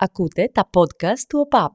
Ακούτε 0.00 0.50
τα 0.52 0.70
podcast 0.74 1.18
του 1.28 1.38
ΟΠΑΠ. 1.38 1.72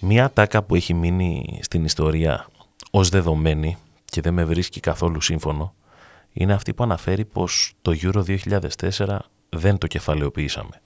Μία 0.00 0.30
τάκα 0.30 0.62
που 0.62 0.74
έχει 0.74 0.94
μείνει 0.94 1.58
στην 1.62 1.84
ιστορία 1.84 2.46
ως 2.90 3.08
δεδομένη 3.08 3.76
και 4.04 4.20
δεν 4.20 4.34
με 4.34 4.44
βρίσκει 4.44 4.80
καθόλου 4.80 5.20
σύμφωνο 5.20 5.74
είναι 6.32 6.52
αυτή 6.52 6.74
που 6.74 6.82
αναφέρει 6.82 7.24
πως 7.24 7.74
το 7.82 7.92
Euro 8.02 8.38
2004 8.78 9.18
δεν 9.48 9.78
το 9.78 9.86
κεφαλαιοποιήσαμε. 9.86 10.80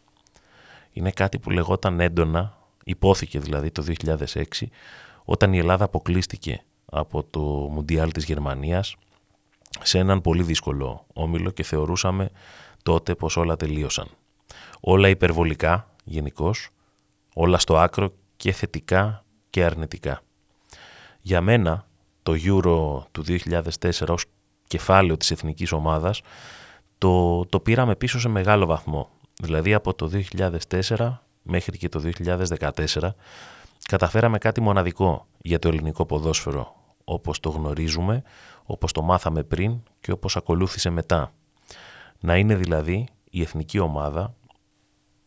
Είναι 0.93 1.11
κάτι 1.11 1.39
που 1.39 1.51
λεγόταν 1.51 2.01
έντονα, 2.01 2.59
υπόθηκε 2.85 3.39
δηλαδή 3.39 3.71
το 3.71 3.85
2006, 4.03 4.45
όταν 5.25 5.53
η 5.53 5.59
Ελλάδα 5.59 5.85
αποκλείστηκε 5.85 6.63
από 6.85 7.25
το 7.25 7.41
Μουντιάλ 7.73 8.13
της 8.13 8.25
Γερμανίας 8.25 8.97
σε 9.83 9.99
έναν 9.99 10.21
πολύ 10.21 10.43
δύσκολο 10.43 11.07
όμιλο 11.13 11.51
και 11.51 11.63
θεωρούσαμε 11.63 12.31
τότε 12.83 13.15
πως 13.15 13.37
όλα 13.37 13.57
τελείωσαν. 13.57 14.09
Όλα 14.81 15.09
υπερβολικά 15.09 15.95
γενικώς, 16.05 16.69
όλα 17.35 17.59
στο 17.59 17.79
άκρο 17.79 18.13
και 18.37 18.53
θετικά 18.53 19.25
και 19.51 19.65
αρνητικά. 19.65 20.21
Για 21.21 21.41
μένα 21.41 21.87
το 22.23 22.33
Euro 22.33 23.07
του 23.13 23.25
2004 23.25 24.09
ως 24.09 24.25
κεφάλαιο 24.67 25.17
της 25.17 25.31
εθνικής 25.31 25.73
ομάδας 25.73 26.21
το, 26.99 27.45
το 27.47 27.61
πήραμε 27.61 27.97
πίσω 27.97 28.21
σε 28.21 28.29
μεγάλο 28.29 28.67
βαθμό. 28.67 29.11
Δηλαδή 29.41 29.75
από 29.75 29.95
το 29.95 30.11
2004 30.97 31.19
μέχρι 31.43 31.79
και 31.79 31.89
το 31.89 32.03
2014 32.59 33.11
καταφέραμε 33.89 34.39
κάτι 34.39 34.61
μοναδικό 34.61 35.27
για 35.39 35.59
το 35.59 35.69
ελληνικό 35.69 36.07
ποδόσφαιρο 36.07 36.75
όπως 37.05 37.41
το 37.41 37.51
γνωρίζουμε, 37.51 38.23
όπως 38.71 38.93
το 38.93 39.03
μάθαμε 39.03 39.43
πριν 39.43 39.83
και 40.01 40.13
όπως 40.13 40.37
ακολούθησε 40.37 40.91
μετά. 40.91 41.33
Να 42.21 42.37
είναι 42.37 42.55
δηλαδή 42.55 43.09
η 43.31 43.41
εθνική 43.41 43.79
ομάδα 43.79 44.35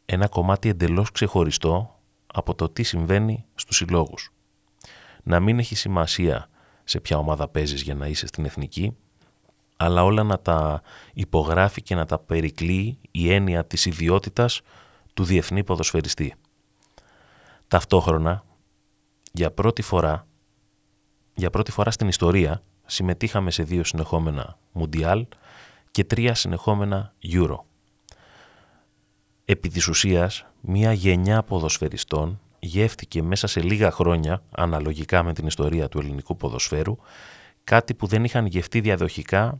ένα 0.06 0.28
κομμάτι 0.28 0.70
εντελώς 0.70 1.12
ξεχωριστό 1.12 2.00
από 2.34 2.56
το 2.56 2.70
τι 2.70 2.84
συμβαίνει 2.84 3.46
στους 3.56 3.76
συλλόγους. 3.76 4.34
Να 5.24 5.40
μην 5.40 5.60
έχει 5.60 5.76
σημασία 5.76 6.50
σε 6.84 7.00
ποια 7.00 7.18
ομάδα 7.18 7.48
παίζεις 7.48 7.82
για 7.82 7.96
να 7.96 8.08
είσαι 8.08 8.28
στην 8.28 8.46
εθνική, 8.46 8.98
αλλά 9.78 10.04
όλα 10.04 10.24
να 10.24 10.40
τα 10.40 10.82
υπογράφει 11.14 11.82
και 11.82 11.96
να 11.96 12.06
τα 12.06 12.20
περικλεί 12.20 13.00
η 13.12 13.34
έννοια 13.34 13.66
της 13.66 13.86
ιδιότητας 13.86 14.62
του 15.14 15.24
διεθνή 15.24 15.64
ποδοσφαιριστή. 15.64 16.36
Ταυτόχρονα, 17.68 18.44
για 19.32 19.52
πρώτη 19.52 19.82
φορά, 19.82 20.28
για 21.34 21.50
πρώτη 21.50 21.72
φορά 21.72 21.92
στην 21.92 22.08
ιστορία 22.08 22.64
συμμετείχαμε 22.86 23.52
σε 23.52 23.64
δύο 23.64 23.84
συνεχόμενα 23.84 24.58
Μουντιάλ 24.72 25.26
και 25.92 26.04
τρία 26.04 26.36
συνεχόμενα 26.36 27.14
Euro. 27.34 27.58
Επί 29.46 29.70
της 29.70 29.88
ουσίας, 29.88 30.46
μια 30.62 30.94
γενιά 30.94 31.44
ποδοσφαιριστών 31.44 32.40
γεύτηκε 32.60 33.24
μέσα 33.24 33.48
σε 33.48 33.62
λίγα 33.62 33.92
χρόνια, 33.92 34.44
αναλογικά 34.52 35.24
με 35.24 35.34
την 35.34 35.48
ιστορία 35.48 35.90
του 35.90 36.00
ελληνικού 36.00 36.36
ποδοσφαίρου, 36.36 36.98
κάτι 37.64 37.94
που 37.94 38.08
δεν 38.08 38.24
είχαν 38.24 38.46
γευτεί 38.46 38.80
διαδοχικά 38.80 39.56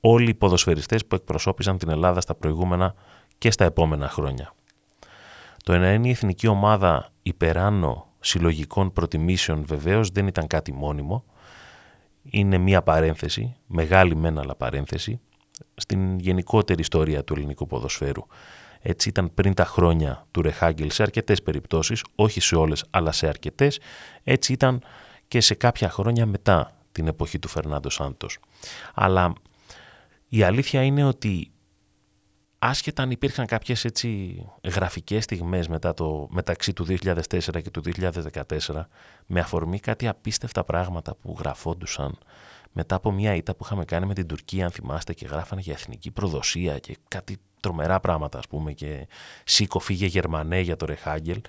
όλοι 0.00 0.30
οι 0.30 0.34
ποδοσφαιριστές 0.34 1.06
που 1.06 1.14
εκπροσώπησαν 1.14 1.78
την 1.78 1.88
Ελλάδα 1.90 2.20
στα 2.20 2.34
προηγούμενα 2.34 2.94
και 3.38 3.50
στα 3.50 3.64
επόμενα 3.64 4.08
χρόνια. 4.08 4.54
Το 5.64 5.78
να 5.78 5.92
είναι 5.92 6.08
η 6.08 6.10
εθνική 6.10 6.46
ομάδα 6.46 7.08
υπεράνω 7.22 8.06
συλλογικών 8.20 8.92
προτιμήσεων 8.92 9.64
βεβαίως 9.64 10.10
δεν 10.10 10.26
ήταν 10.26 10.46
κάτι 10.46 10.72
μόνιμο, 10.72 11.24
είναι 12.30 12.58
μία 12.58 12.82
παρένθεση, 12.82 13.56
μεγάλη 13.66 14.16
μεν 14.16 14.38
αλλά 14.38 14.54
παρένθεση, 14.54 15.20
στην 15.74 16.18
γενικότερη 16.18 16.80
ιστορία 16.80 17.24
του 17.24 17.34
ελληνικού 17.34 17.66
ποδοσφαίρου. 17.66 18.26
Έτσι 18.80 19.08
ήταν 19.08 19.34
πριν 19.34 19.54
τα 19.54 19.64
χρόνια 19.64 20.26
του 20.30 20.42
Ρεχάγκελ 20.42 20.90
σε 20.90 21.02
αρκετές 21.02 21.42
περιπτώσεις, 21.42 22.04
όχι 22.14 22.40
σε 22.40 22.56
όλες 22.56 22.84
αλλά 22.90 23.12
σε 23.12 23.28
αρκετές, 23.28 23.80
έτσι 24.24 24.52
ήταν 24.52 24.82
και 25.28 25.40
σε 25.40 25.54
κάποια 25.54 25.90
χρόνια 25.90 26.26
μετά 26.26 26.72
την 26.92 27.06
εποχή 27.06 27.38
του 27.38 27.48
Φερνάντο 27.48 27.90
Σάντος. 27.90 28.38
Αλλά 28.94 29.32
η 30.28 30.42
αλήθεια 30.42 30.82
είναι 30.82 31.04
ότι 31.04 31.50
άσχετα 32.58 33.02
αν 33.02 33.10
υπήρχαν 33.10 33.46
κάποιες 33.46 33.84
έτσι 33.84 34.36
γραφικές 34.64 35.24
στιγμές 35.24 35.68
μετά 35.68 35.94
το, 35.94 36.28
μεταξύ 36.30 36.72
του 36.72 36.86
2004 36.88 37.62
και 37.62 37.70
του 37.70 37.82
2014 38.00 38.84
με 39.26 39.40
αφορμή 39.40 39.80
κάτι 39.80 40.08
απίστευτα 40.08 40.64
πράγματα 40.64 41.14
που 41.14 41.36
γραφόντουσαν 41.38 42.18
μετά 42.72 42.94
από 42.94 43.10
μια 43.10 43.34
ήττα 43.34 43.54
που 43.54 43.64
είχαμε 43.64 43.84
κάνει 43.84 44.06
με 44.06 44.14
την 44.14 44.26
Τουρκία 44.26 44.64
αν 44.64 44.70
θυμάστε 44.70 45.14
και 45.14 45.26
γράφανε 45.26 45.60
για 45.60 45.72
εθνική 45.72 46.10
προδοσία 46.10 46.78
και 46.78 46.96
κάτι 47.08 47.36
τρομερά 47.60 48.00
πράγματα 48.00 48.38
ας 48.38 48.46
πούμε 48.46 48.72
και 48.72 49.08
σήκω 49.44 49.78
φύγε 49.78 50.06
Γερμανέ 50.06 50.60
για 50.60 50.76
το 50.76 50.86
Ρεχάγκελ 50.86 51.40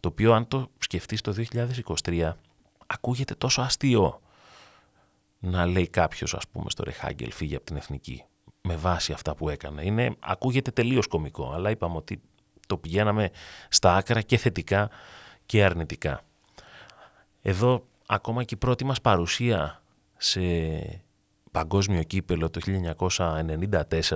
το 0.00 0.08
οποίο 0.08 0.32
αν 0.32 0.48
το 0.48 0.70
σκεφτείς 0.78 1.20
το 1.20 1.34
2023 2.04 2.32
ακούγεται 2.86 3.34
τόσο 3.34 3.62
αστείο 3.62 4.20
να 5.38 5.66
λέει 5.66 5.88
κάποιος 5.88 6.34
ας 6.34 6.48
πούμε 6.48 6.70
στο 6.70 6.84
Ρεχάγκελ 6.84 7.32
φύγε 7.32 7.56
από 7.56 7.64
την 7.64 7.76
εθνική 7.76 8.24
με 8.66 8.76
βάση 8.76 9.12
αυτά 9.12 9.34
που 9.34 9.48
έκανε. 9.48 9.84
Είναι, 9.84 10.14
ακούγεται 10.20 10.70
τελείως 10.70 11.06
κομικό, 11.06 11.52
αλλά 11.52 11.70
είπαμε 11.70 11.96
ότι 11.96 12.20
το 12.66 12.76
πηγαίναμε 12.76 13.30
στα 13.68 13.96
άκρα 13.96 14.20
και 14.20 14.36
θετικά 14.36 14.90
και 15.46 15.64
αρνητικά. 15.64 16.20
Εδώ 17.42 17.86
ακόμα 18.06 18.44
και 18.44 18.54
η 18.54 18.58
πρώτη 18.58 18.84
μας 18.84 19.00
παρουσία 19.00 19.82
σε 20.16 20.40
παγκόσμιο 21.50 22.02
κύπελο 22.02 22.50
το 22.50 22.60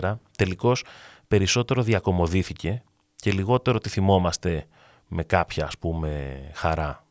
1994 0.03 0.17
τελικώς 0.37 0.85
περισσότερο 1.29 1.83
διακομωδήθηκε 1.83 2.83
και 3.17 3.33
λιγότερο 3.33 3.79
τη 3.79 3.89
θυμόμαστε 3.89 4.67
με 5.09 5.23
κάποια 5.23 5.65
ας 5.65 5.79
πούμε 5.79 6.41
χαρά. 6.55 7.05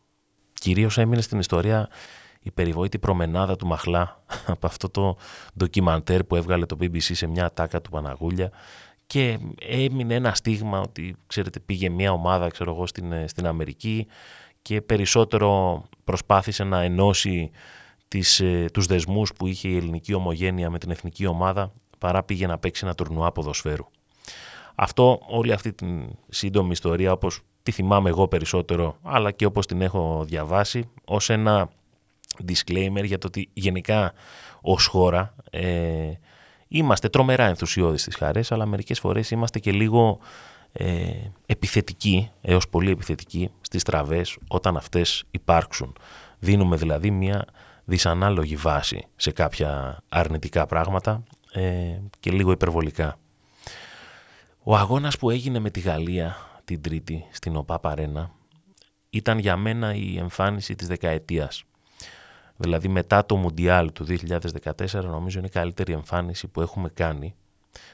Κυρίως 0.53 0.97
έμεινε 0.97 1.21
στην 1.21 1.39
ιστορία 1.39 1.89
η 2.39 2.51
περιβόητη 2.51 2.99
προμενάδα 2.99 3.55
του 3.55 3.67
Μαχλά 3.67 4.23
από 4.53 4.67
αυτό 4.67 4.89
το 4.89 5.17
ντοκιμαντέρ 5.57 6.23
που 6.23 6.35
έβγαλε 6.35 6.65
το 6.65 6.77
BBC 6.81 6.99
σε 6.99 7.27
μια 7.27 7.53
τάκα 7.53 7.81
του 7.81 7.89
Παναγούλια 7.89 8.51
και 9.07 9.39
έμεινε 9.61 10.13
ένα 10.13 10.33
στίγμα 10.33 10.79
ότι 10.79 11.15
ξέρετε 11.27 11.59
πήγε 11.59 11.89
μια 11.89 12.11
ομάδα 12.11 12.47
ξέρω 12.47 12.71
εγώ 12.71 12.87
στην, 12.87 13.27
στην 13.27 13.47
Αμερική 13.47 14.07
και 14.61 14.81
περισσότερο 14.81 15.83
προσπάθησε 16.03 16.63
να 16.63 16.81
ενώσει 16.81 17.51
τις, 18.07 18.39
ε, 18.39 18.65
τους 18.73 18.85
δεσμούς 18.85 19.33
που 19.33 19.47
είχε 19.47 19.67
η 19.67 19.75
ελληνική 19.77 20.13
ομογένεια 20.13 20.69
με 20.69 20.77
την 20.77 20.91
εθνική 20.91 21.25
ομάδα 21.25 21.71
παρά 21.97 22.23
πήγε 22.23 22.47
να 22.47 22.57
παίξει 22.57 22.85
ένα 22.85 22.95
τουρνουά 22.95 23.31
ποδοσφαίρου. 23.31 23.85
Αυτό, 24.75 25.19
όλη 25.29 25.51
αυτή 25.51 25.73
την 25.73 26.09
σύντομη 26.29 26.71
ιστορία 26.71 27.11
όπως 27.11 27.41
τη 27.63 27.71
θυμάμαι 27.71 28.09
εγώ 28.09 28.27
περισσότερο 28.27 28.97
αλλά 29.01 29.31
και 29.31 29.45
όπως 29.45 29.65
την 29.65 29.81
έχω 29.81 30.23
διαβάσει 30.27 30.89
ως 31.05 31.29
ένα 31.29 31.69
disclaimer 32.47 33.03
για 33.03 33.17
το 33.17 33.27
ότι 33.27 33.49
γενικά 33.53 34.13
ως 34.61 34.85
χώρα 34.85 35.35
ε, 35.49 36.11
είμαστε 36.67 37.09
τρομερά 37.09 37.45
ενθουσιώδεις 37.45 38.01
στις 38.01 38.15
χαρές 38.15 38.51
αλλά 38.51 38.65
μερικές 38.65 38.99
φορές 38.99 39.31
είμαστε 39.31 39.59
και 39.59 39.71
λίγο 39.71 40.19
ε, 40.71 41.11
επιθετικοί 41.45 42.31
έως 42.41 42.69
πολύ 42.69 42.91
επιθετικοί 42.91 43.51
στις 43.61 43.83
τραβές 43.83 44.37
όταν 44.47 44.77
αυτές 44.77 45.23
υπάρξουν. 45.31 45.95
Δίνουμε 46.39 46.75
δηλαδή 46.75 47.11
μια 47.11 47.45
δυσανάλογη 47.85 48.55
βάση 48.55 49.07
σε 49.15 49.31
κάποια 49.31 49.99
αρνητικά 50.09 50.65
πράγματα 50.65 51.23
ε, 51.51 51.99
και 52.19 52.31
λίγο 52.31 52.51
υπερβολικά. 52.51 53.19
Ο 54.63 54.75
αγώνας 54.75 55.17
που 55.17 55.29
έγινε 55.29 55.59
με 55.59 55.69
τη 55.69 55.79
Γαλλία 55.79 56.37
την 56.65 56.81
Τρίτη 56.81 57.25
στην 57.31 57.55
ΟΠΑ 57.55 57.79
Παρένα 57.79 58.31
ήταν 59.09 59.39
για 59.39 59.57
μένα 59.57 59.93
η 59.93 60.17
εμφάνιση 60.17 60.75
της 60.75 60.87
δεκαετίας. 60.87 61.63
Δηλαδή 62.61 62.87
μετά 62.87 63.25
το 63.25 63.35
Μουντιάλ 63.35 63.91
του 63.91 64.05
2014 64.05 64.91
νομίζω 64.91 65.37
είναι 65.37 65.47
η 65.47 65.51
καλύτερη 65.51 65.93
εμφάνιση 65.93 66.47
που 66.47 66.61
έχουμε 66.61 66.89
κάνει. 66.89 67.35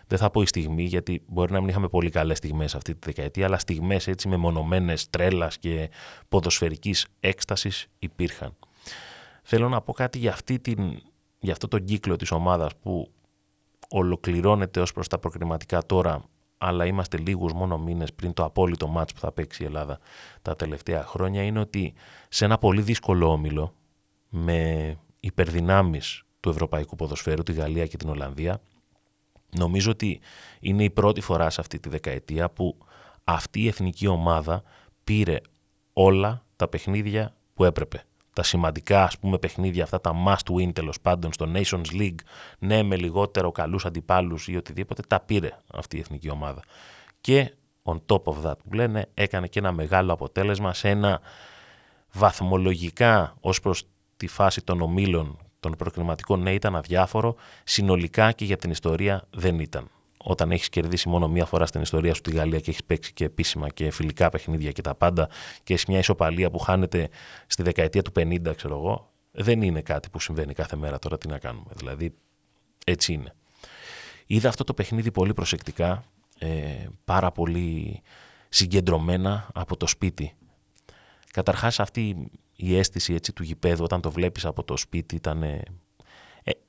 Δεν 0.07 0.17
θα 0.17 0.29
πω 0.29 0.41
η 0.41 0.45
στιγμή 0.45 0.83
γιατί 0.83 1.23
μπορεί 1.27 1.51
να 1.51 1.59
μην 1.59 1.69
είχαμε 1.69 1.87
πολύ 1.87 2.09
καλές 2.09 2.37
στιγμές 2.37 2.75
αυτή 2.75 2.93
τη 2.95 2.99
δεκαετία 3.05 3.45
αλλά 3.45 3.57
στιγμές 3.57 4.07
έτσι 4.07 4.27
με 4.27 4.37
μονομένες 4.37 5.09
τρέλας 5.09 5.57
και 5.57 5.89
ποδοσφαιρικής 6.29 7.05
έκστασης 7.19 7.87
υπήρχαν. 7.99 8.55
Θέλω 9.43 9.69
να 9.69 9.81
πω 9.81 9.93
κάτι 9.93 10.17
για, 10.17 10.31
αυτή 10.31 10.59
την, 10.59 11.01
για 11.39 11.51
αυτό 11.51 11.67
τον 11.67 11.83
κύκλο 11.83 12.15
της 12.15 12.31
ομάδας 12.31 12.71
που 12.81 13.11
ολοκληρώνεται 13.89 14.79
ως 14.79 14.91
προς 14.91 15.07
τα 15.07 15.19
προκριματικά 15.19 15.85
τώρα 15.85 16.23
αλλά 16.57 16.85
είμαστε 16.85 17.17
λίγους 17.17 17.53
μόνο 17.53 17.77
μήνες 17.77 18.13
πριν 18.13 18.33
το 18.33 18.43
απόλυτο 18.43 18.87
μάτς 18.87 19.13
που 19.13 19.19
θα 19.19 19.31
παίξει 19.31 19.63
η 19.63 19.65
Ελλάδα 19.65 19.99
τα 20.41 20.55
τελευταία 20.55 21.03
χρόνια 21.03 21.43
είναι 21.43 21.59
ότι 21.59 21.93
σε 22.29 22.45
ένα 22.45 22.57
πολύ 22.57 22.81
δύσκολο 22.81 23.31
όμιλο 23.31 23.73
με 24.37 24.97
υπερδυνάμεις 25.19 26.23
του 26.39 26.49
ευρωπαϊκού 26.49 26.95
ποδοσφαίρου, 26.95 27.43
τη 27.43 27.53
Γαλλία 27.53 27.85
και 27.85 27.97
την 27.97 28.09
Ολλανδία. 28.09 28.61
Νομίζω 29.57 29.91
ότι 29.91 30.19
είναι 30.59 30.83
η 30.83 30.89
πρώτη 30.89 31.21
φορά 31.21 31.49
σε 31.49 31.61
αυτή 31.61 31.79
τη 31.79 31.89
δεκαετία 31.89 32.49
που 32.49 32.77
αυτή 33.23 33.61
η 33.61 33.67
εθνική 33.67 34.07
ομάδα 34.07 34.63
πήρε 35.03 35.39
όλα 35.93 36.45
τα 36.55 36.67
παιχνίδια 36.67 37.35
που 37.53 37.63
έπρεπε. 37.63 38.03
τα 38.33 38.43
σημαντικά 38.43 39.03
ας 39.03 39.19
πούμε 39.19 39.37
παιχνίδια, 39.37 39.83
αυτά 39.83 40.01
τα 40.01 40.11
must 40.27 40.53
win 40.53 40.73
τέλος 40.73 41.01
πάντων 41.01 41.33
στο 41.33 41.51
Nations 41.53 41.91
League, 41.91 42.19
ναι 42.59 42.83
με 42.83 42.95
λιγότερο 42.95 43.51
καλούς 43.51 43.85
αντιπάλους 43.85 44.47
ή 44.47 44.55
οτιδήποτε, 44.55 45.01
τα 45.07 45.19
πήρε 45.19 45.57
αυτή 45.73 45.97
η 45.97 45.99
εθνική 45.99 46.29
ομάδα. 46.29 46.61
Και 47.21 47.53
on 47.83 47.97
top 48.05 48.23
of 48.23 48.41
that 48.43 48.57
που 48.69 48.73
λένε 48.73 49.09
έκανε 49.13 49.47
και 49.47 49.59
ένα 49.59 49.71
μεγάλο 49.71 50.13
αποτέλεσμα 50.13 50.73
σε 50.73 50.89
ένα 50.89 51.21
βαθμολογικά 52.13 53.35
ως 53.39 53.59
προς 53.59 53.83
τη 54.17 54.27
φάση 54.27 54.61
των 54.63 54.81
ομίλων 54.81 55.37
των 55.59 55.71
προκριματικών 55.77 56.41
ναι 56.41 56.53
ήταν 56.53 56.75
αδιάφορο, 56.75 57.35
συνολικά 57.63 58.31
και 58.31 58.45
για 58.45 58.57
την 58.57 58.71
ιστορία 58.71 59.27
δεν 59.29 59.59
ήταν. 59.59 59.89
Όταν 60.17 60.51
έχεις 60.51 60.69
κερδίσει 60.69 61.09
μόνο 61.09 61.27
μία 61.27 61.45
φορά 61.45 61.65
στην 61.65 61.81
ιστορία 61.81 62.13
σου 62.13 62.21
τη 62.21 62.31
Γαλλία 62.31 62.59
και 62.59 62.69
έχεις 62.69 62.83
παίξει 62.83 63.13
και 63.13 63.25
επίσημα 63.25 63.69
και 63.69 63.91
φιλικά 63.91 64.29
παιχνίδια 64.29 64.71
και 64.71 64.81
τα 64.81 64.95
πάντα 64.95 65.29
και 65.63 65.73
έχεις 65.73 65.85
μια 65.85 65.97
ισοπαλία 65.97 66.49
που 66.49 66.59
χάνεται 66.59 67.09
στη 67.47 67.63
δεκαετία 67.63 68.01
του 68.01 68.11
50, 68.15 68.55
ξέρω 68.55 68.75
εγώ, 68.75 69.11
δεν 69.31 69.61
είναι 69.61 69.81
κάτι 69.81 70.09
που 70.09 70.19
συμβαίνει 70.19 70.53
κάθε 70.53 70.75
μέρα 70.75 70.99
τώρα 70.99 71.17
τι 71.17 71.27
να 71.27 71.39
κάνουμε. 71.39 71.71
Δηλαδή, 71.75 72.13
έτσι 72.85 73.13
είναι. 73.13 73.33
Είδα 74.25 74.49
αυτό 74.49 74.63
το 74.63 74.73
παιχνίδι 74.73 75.11
πολύ 75.11 75.33
προσεκτικά, 75.33 76.03
ε, 76.39 76.87
πάρα 77.05 77.31
πολύ 77.31 78.01
συγκεντρωμένα 78.49 79.47
από 79.53 79.77
το 79.77 79.87
σπίτι. 79.87 80.33
Καταρχάς 81.31 81.79
αυτή 81.79 82.29
η 82.55 82.77
αίσθηση 82.77 83.13
έτσι, 83.13 83.33
του 83.33 83.43
γηπέδου 83.43 83.83
όταν 83.83 84.01
το 84.01 84.11
βλέπεις 84.11 84.45
από 84.45 84.63
το 84.63 84.77
σπίτι 84.77 85.15
ήταν, 85.15 85.43
ε, 85.43 85.61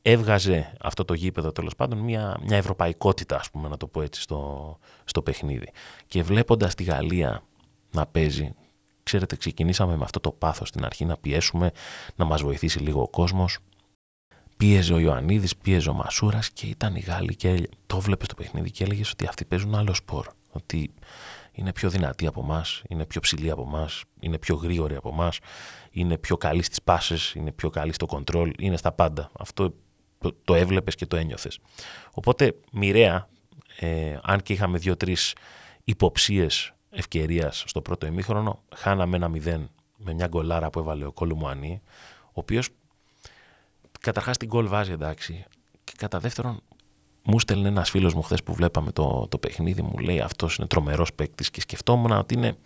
έβγαζε 0.02 0.72
αυτό 0.80 1.04
το 1.04 1.14
γήπεδο 1.14 1.52
τέλος 1.52 1.74
πάντων 1.74 1.98
μια, 1.98 2.40
μια 2.42 2.56
ευρωπαϊκότητα 2.56 3.38
ας 3.38 3.50
πούμε 3.50 3.68
να 3.68 3.76
το 3.76 3.86
πω 3.86 4.02
έτσι 4.02 4.20
στο, 4.20 4.78
στο 5.04 5.22
παιχνίδι. 5.22 5.70
Και 6.06 6.22
βλέποντας 6.22 6.74
τη 6.74 6.82
Γαλλία 6.82 7.42
να 7.90 8.06
παίζει, 8.06 8.54
ξέρετε 9.02 9.36
ξεκινήσαμε 9.36 9.96
με 9.96 10.04
αυτό 10.04 10.20
το 10.20 10.30
πάθος 10.30 10.68
στην 10.68 10.84
αρχή 10.84 11.04
να 11.04 11.16
πιέσουμε, 11.16 11.70
να 12.16 12.24
μας 12.24 12.42
βοηθήσει 12.42 12.78
λίγο 12.78 13.02
ο 13.02 13.08
κόσμος. 13.08 13.58
Πίεζε 14.56 14.94
ο 14.94 14.98
Ιωαννίδης, 14.98 15.56
πίεζε 15.56 15.90
ο 15.90 15.92
Μασούρας 15.92 16.50
και 16.50 16.66
ήταν 16.66 16.94
οι 16.94 17.00
Γάλλοι 17.00 17.36
και 17.36 17.68
το 17.86 18.00
βλέπεις 18.00 18.28
το 18.28 18.34
παιχνίδι 18.34 18.70
και 18.70 18.84
έλεγες 18.84 19.10
ότι 19.10 19.26
αυτοί 19.26 19.44
παίζουν 19.44 19.74
άλλο 19.74 19.94
σπορ. 19.94 20.26
Ότι 20.56 20.94
είναι 21.52 21.72
πιο 21.72 21.90
δυνατοί 21.90 22.26
από 22.26 22.40
εμάς, 22.40 22.82
είναι 22.88 23.06
πιο 23.06 23.20
ψηλοί 23.20 23.50
από 23.50 23.62
εμάς, 23.62 24.04
είναι 24.20 24.38
πιο 24.38 24.54
γρήγοροι 24.54 24.94
από 24.94 25.08
εμάς, 25.08 25.38
είναι 25.90 26.18
πιο 26.18 26.36
καλοί 26.36 26.62
στις 26.62 26.82
πάσε, 26.82 27.16
είναι 27.34 27.52
πιο 27.52 27.70
καλοί 27.70 27.92
στο 27.92 28.06
κοντρόλ, 28.06 28.52
είναι 28.58 28.76
στα 28.76 28.92
πάντα. 28.92 29.30
Αυτό 29.38 29.74
το, 30.18 30.36
το 30.44 30.54
έβλεπες 30.54 30.94
και 30.94 31.06
το 31.06 31.16
ένιωθες. 31.16 31.58
Οπότε 32.12 32.56
μοιραία, 32.72 33.28
ε, 33.78 34.18
αν 34.22 34.42
και 34.42 34.52
είχαμε 34.52 34.78
δύο-τρεις 34.78 35.34
υποψίες 35.84 36.72
ευκαιρίας 36.90 37.64
στο 37.66 37.82
πρώτο 37.82 38.06
ημίχρονο, 38.06 38.62
χάναμε 38.74 39.16
ένα 39.16 39.28
μηδέν 39.28 39.70
με 39.96 40.14
μια 40.14 40.26
γκολάρα 40.26 40.70
που 40.70 40.78
έβαλε 40.78 41.04
ο 41.04 41.12
Κόλου 41.12 41.36
Μουανί, 41.36 41.80
ο 42.24 42.32
οποίος 42.32 42.68
καταρχάς 44.00 44.36
την 44.36 44.48
γκολ 44.48 44.68
βάζει 44.68 44.92
εντάξει, 44.92 45.44
και 45.84 45.92
κατά 45.96 46.18
δεύτερον 46.18 46.60
μου 47.26 47.38
στέλνει 47.38 47.67
ένας 47.67 47.90
φίλος 47.90 48.14
μου 48.14 48.23
χθες 48.23 48.43
που 48.43 48.55
βλέπαμε 48.55 48.93
το, 48.93 49.26
το 49.31 49.38
παιχνίδι, 49.38 49.82
μου 49.82 49.99
λέει 49.99 50.20
αυτός 50.20 50.56
είναι 50.56 50.67
τρομερός 50.67 51.12
παίκτης 51.12 51.50
και 51.50 51.61
σκεφτόμουν 51.61 52.11
ότι 52.11 52.34
είναι, 52.34 52.56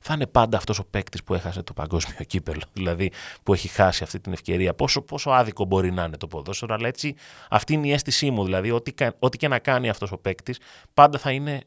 θα 0.00 0.14
είναι 0.14 0.26
πάντα 0.26 0.56
αυτός 0.56 0.78
ο 0.78 0.84
παίκτης 0.84 1.22
που 1.24 1.34
έχασε 1.34 1.62
το 1.62 1.72
παγκόσμιο 1.72 2.24
κύπελο. 2.32 2.62
Δηλαδή 2.72 3.10
που 3.42 3.52
έχει 3.52 3.68
χάσει 3.68 4.02
αυτή 4.02 4.20
την 4.20 4.32
ευκαιρία. 4.32 4.74
Πόσο, 4.74 5.00
πόσο 5.02 5.30
άδικο 5.30 5.64
μπορεί 5.64 5.92
να 5.92 6.04
είναι 6.04 6.16
το 6.16 6.26
ποδόσφαιρο, 6.26 6.74
αλλά 6.74 6.88
έτσι 6.88 7.14
αυτή 7.50 7.72
είναι 7.72 7.86
η 7.86 7.92
αίσθησή 7.92 8.30
μου. 8.30 8.44
Δηλαδή, 8.44 8.70
ό,τι, 8.70 8.92
ό,τι 9.18 9.36
και 9.36 9.48
να 9.48 9.58
κάνει 9.58 9.88
αυτός 9.88 10.12
ο 10.12 10.18
παίκτης, 10.18 10.58
πάντα 10.94 11.18
θα 11.18 11.30
είναι 11.30 11.60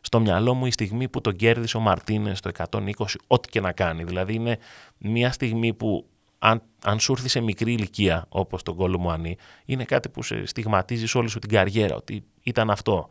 στο 0.00 0.20
μυαλό 0.20 0.54
μου 0.54 0.66
η 0.66 0.70
στιγμή 0.70 1.08
που 1.08 1.20
τον 1.20 1.36
κέρδισε 1.36 1.76
ο 1.76 1.80
Μαρτίνες 1.80 2.40
το 2.40 2.50
120, 2.70 2.90
ό,τι 3.26 3.48
και 3.48 3.60
να 3.60 3.72
κάνει. 3.72 4.04
Δηλαδή, 4.04 4.34
είναι 4.34 4.58
μια 4.98 5.32
στιγμή 5.32 5.74
που 5.74 6.06
αν, 6.46 6.62
αν 6.84 7.00
σου 7.00 7.12
έρθει 7.12 7.28
σε 7.28 7.40
μικρή 7.40 7.72
ηλικία, 7.72 8.26
όπως 8.28 8.62
τον 8.62 8.76
κόλλο 8.76 8.98
μου 8.98 9.10
ανή, 9.10 9.36
είναι 9.64 9.84
κάτι 9.84 10.08
που 10.08 10.22
σε 10.22 10.46
στιγματίζεις 10.46 11.14
όλη 11.14 11.28
σου 11.28 11.38
την 11.38 11.50
καριέρα, 11.50 11.94
ότι 11.94 12.24
ήταν 12.42 12.70
αυτό. 12.70 13.08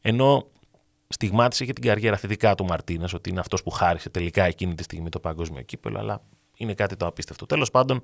Ενώ 0.00 0.46
στιγμάτισε 1.08 1.64
και 1.64 1.72
την 1.72 1.84
καριέρα 1.84 2.16
θετικά 2.16 2.54
του 2.54 2.64
Μαρτίνες, 2.64 3.12
ότι 3.12 3.30
είναι 3.30 3.40
αυτός 3.40 3.62
που 3.62 3.70
χάρισε 3.70 4.10
τελικά 4.10 4.44
εκείνη 4.44 4.74
τη 4.74 4.82
στιγμή 4.82 5.08
το 5.08 5.20
παγκόσμιο 5.20 5.62
κύπελο, 5.62 5.98
αλλά 5.98 6.22
είναι 6.56 6.74
κάτι 6.74 6.96
το 6.96 7.06
απίστευτο. 7.06 7.46
Τέλος 7.46 7.70
πάντων, 7.70 8.00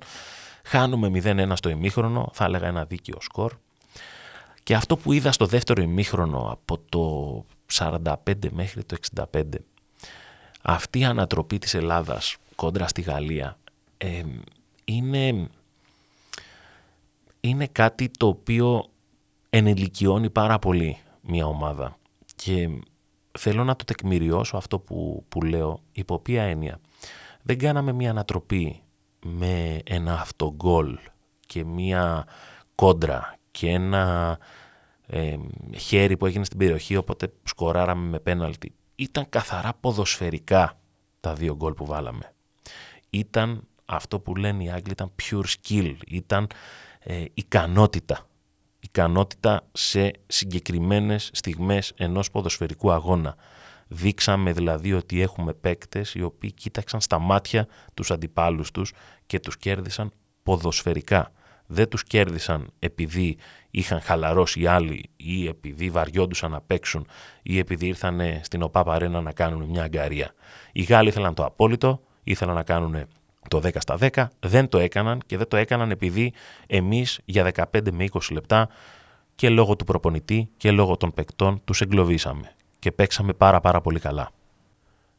χάνουμε 0.63 1.21
0-1 1.23 1.51
στο 1.55 1.69
ημίχρονο, 1.69 2.29
θα 2.33 2.45
έλεγα 2.45 2.67
ένα 2.67 2.85
δίκαιο 2.85 3.17
σκορ. 3.21 3.53
Και 4.63 4.75
αυτό 4.75 4.97
που 4.97 5.11
είδα 5.11 5.31
στο 5.31 5.45
δεύτερο 5.45 5.81
ημίχρονο 5.81 6.49
από 6.51 6.77
το 6.89 7.45
45 7.73 8.13
μέχρι 8.51 8.83
το 8.83 8.95
65, 9.31 9.41
αυτή 10.61 10.99
η 10.99 11.03
ανατροπή 11.03 11.57
της 11.57 11.73
Ελλάδας 11.73 12.35
κόντρα 12.55 12.87
στη 12.87 13.01
Γαλλία 13.01 13.57
ε, 13.97 14.21
είναι, 14.95 15.49
είναι 17.41 17.67
κάτι 17.67 18.09
το 18.09 18.27
οποίο 18.27 18.85
ενηλικιώνει 19.49 20.29
πάρα 20.29 20.59
πολύ 20.59 20.97
μια 21.21 21.45
ομάδα 21.45 21.97
και 22.35 22.69
θέλω 23.39 23.63
να 23.63 23.75
το 23.75 23.85
τεκμηριώσω 23.85 24.57
αυτό 24.57 24.79
που, 24.79 25.25
που 25.29 25.41
λέω 25.41 25.81
υπό 25.91 26.19
ποια 26.19 26.43
έννοια. 26.43 26.79
Δεν 27.41 27.57
κάναμε 27.57 27.91
μια 27.91 28.09
ανατροπή 28.09 28.81
με 29.25 29.81
ένα 29.85 30.21
αυτογκόλ 30.21 30.97
και 31.45 31.63
μια 31.65 32.25
κόντρα 32.75 33.35
και 33.51 33.69
ένα 33.69 34.37
ε, 35.07 35.37
χέρι 35.77 36.17
που 36.17 36.25
έγινε 36.25 36.45
στην 36.45 36.57
περιοχή 36.57 36.95
οπότε 36.95 37.33
σκοράραμε 37.43 38.09
με 38.09 38.19
πέναλτι. 38.19 38.73
Ήταν 38.95 39.29
καθαρά 39.29 39.73
ποδοσφαιρικά 39.79 40.79
τα 41.19 41.33
δύο 41.33 41.55
γκολ 41.55 41.73
που 41.73 41.85
βάλαμε. 41.85 42.33
Ήταν 43.09 43.67
αυτό 43.95 44.19
που 44.19 44.35
λένε 44.35 44.63
οι 44.63 44.69
Άγγλοι 44.69 44.91
ήταν 44.91 45.11
pure 45.21 45.43
skill, 45.43 45.95
ήταν 46.07 46.47
ε, 46.99 47.25
ικανότητα. 47.33 48.25
Ικανότητα 48.79 49.67
σε 49.71 50.11
συγκεκριμένες 50.27 51.29
στιγμές 51.33 51.93
ενός 51.97 52.31
ποδοσφαιρικού 52.31 52.91
αγώνα. 52.91 53.35
Δείξαμε 53.87 54.51
δηλαδή 54.51 54.93
ότι 54.93 55.21
έχουμε 55.21 55.53
παίκτες 55.53 56.13
οι 56.13 56.21
οποίοι 56.21 56.51
κοίταξαν 56.51 57.01
στα 57.01 57.19
μάτια 57.19 57.67
τους 57.93 58.11
αντιπάλους 58.11 58.71
τους 58.71 58.93
και 59.25 59.39
τους 59.39 59.57
κέρδισαν 59.57 60.11
ποδοσφαιρικά. 60.43 61.31
Δεν 61.65 61.89
τους 61.89 62.03
κέρδισαν 62.03 62.71
επειδή 62.79 63.37
είχαν 63.71 64.01
χαλαρώσει 64.01 64.61
οι 64.61 64.67
άλλοι 64.67 65.09
ή 65.15 65.47
επειδή 65.47 65.89
βαριόντουσαν 65.89 66.51
να 66.51 66.61
παίξουν 66.61 67.07
ή 67.41 67.57
επειδή 67.57 67.87
ήρθαν 67.87 68.21
στην 68.41 68.61
ΟΠΑ 68.61 68.83
Παρένα 68.83 69.21
να 69.21 69.31
κάνουν 69.31 69.69
μια 69.69 69.83
αγκαρία. 69.83 70.33
Οι 70.71 70.81
Γάλλοι 70.81 71.09
ήθελαν 71.09 71.33
το 71.33 71.45
απόλυτο, 71.45 72.01
ήθελαν 72.23 72.55
να 72.55 72.63
κάνουν 72.63 73.07
το 73.47 73.57
10 73.63 73.69
στα 73.79 73.97
10, 73.99 74.27
δεν 74.39 74.67
το 74.67 74.77
έκαναν 74.77 75.21
και 75.25 75.37
δεν 75.37 75.47
το 75.47 75.57
έκαναν 75.57 75.91
επειδή 75.91 76.33
εμείς 76.67 77.19
για 77.25 77.51
15 77.53 77.91
με 77.91 78.05
20 78.11 78.19
λεπτά 78.31 78.69
και 79.35 79.49
λόγω 79.49 79.75
του 79.75 79.85
προπονητή 79.85 80.49
και 80.57 80.71
λόγω 80.71 80.97
των 80.97 81.13
παικτών 81.13 81.61
τους 81.63 81.81
εγκλωβίσαμε 81.81 82.55
και 82.79 82.91
παίξαμε 82.91 83.33
πάρα 83.33 83.59
πάρα 83.59 83.81
πολύ 83.81 83.99
καλά. 83.99 84.31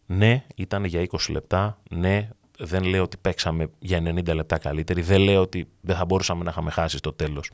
Ναι, 0.07 0.45
ήταν 0.55 0.85
για 0.85 1.07
20 1.11 1.17
λεπτά, 1.31 1.79
ναι, 1.91 2.29
δεν 2.59 2.85
λέω 2.85 3.03
ότι 3.03 3.17
παίξαμε 3.17 3.71
για 3.79 3.99
90 3.99 4.35
λεπτά 4.35 4.59
καλύτεροι, 4.59 5.03
δεν 5.03 5.21
λέω 5.21 5.41
ότι 5.41 5.69
δεν 5.81 5.97
θα 5.97 6.05
μπορούσαμε 6.05 6.45
να 6.45 6.51
είχαμε 6.51 6.71
χάσει 6.71 6.97
στο 6.97 7.13
τέλος. 7.13 7.51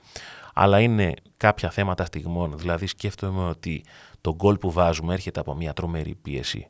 Αλλά 0.55 0.81
είναι 0.81 1.15
κάποια 1.37 1.71
θέματα 1.71 2.05
στιγμών, 2.05 2.59
δηλαδή 2.59 2.87
σκέφτομαι 2.87 3.49
ότι 3.49 3.85
το 4.21 4.35
γκολ 4.35 4.57
που 4.57 4.73
βάζουμε 4.73 5.15
έρχεται 5.15 5.41
από 5.41 5.55
μια 5.55 5.73
τρομερή 5.73 6.15
πίεση. 6.15 6.69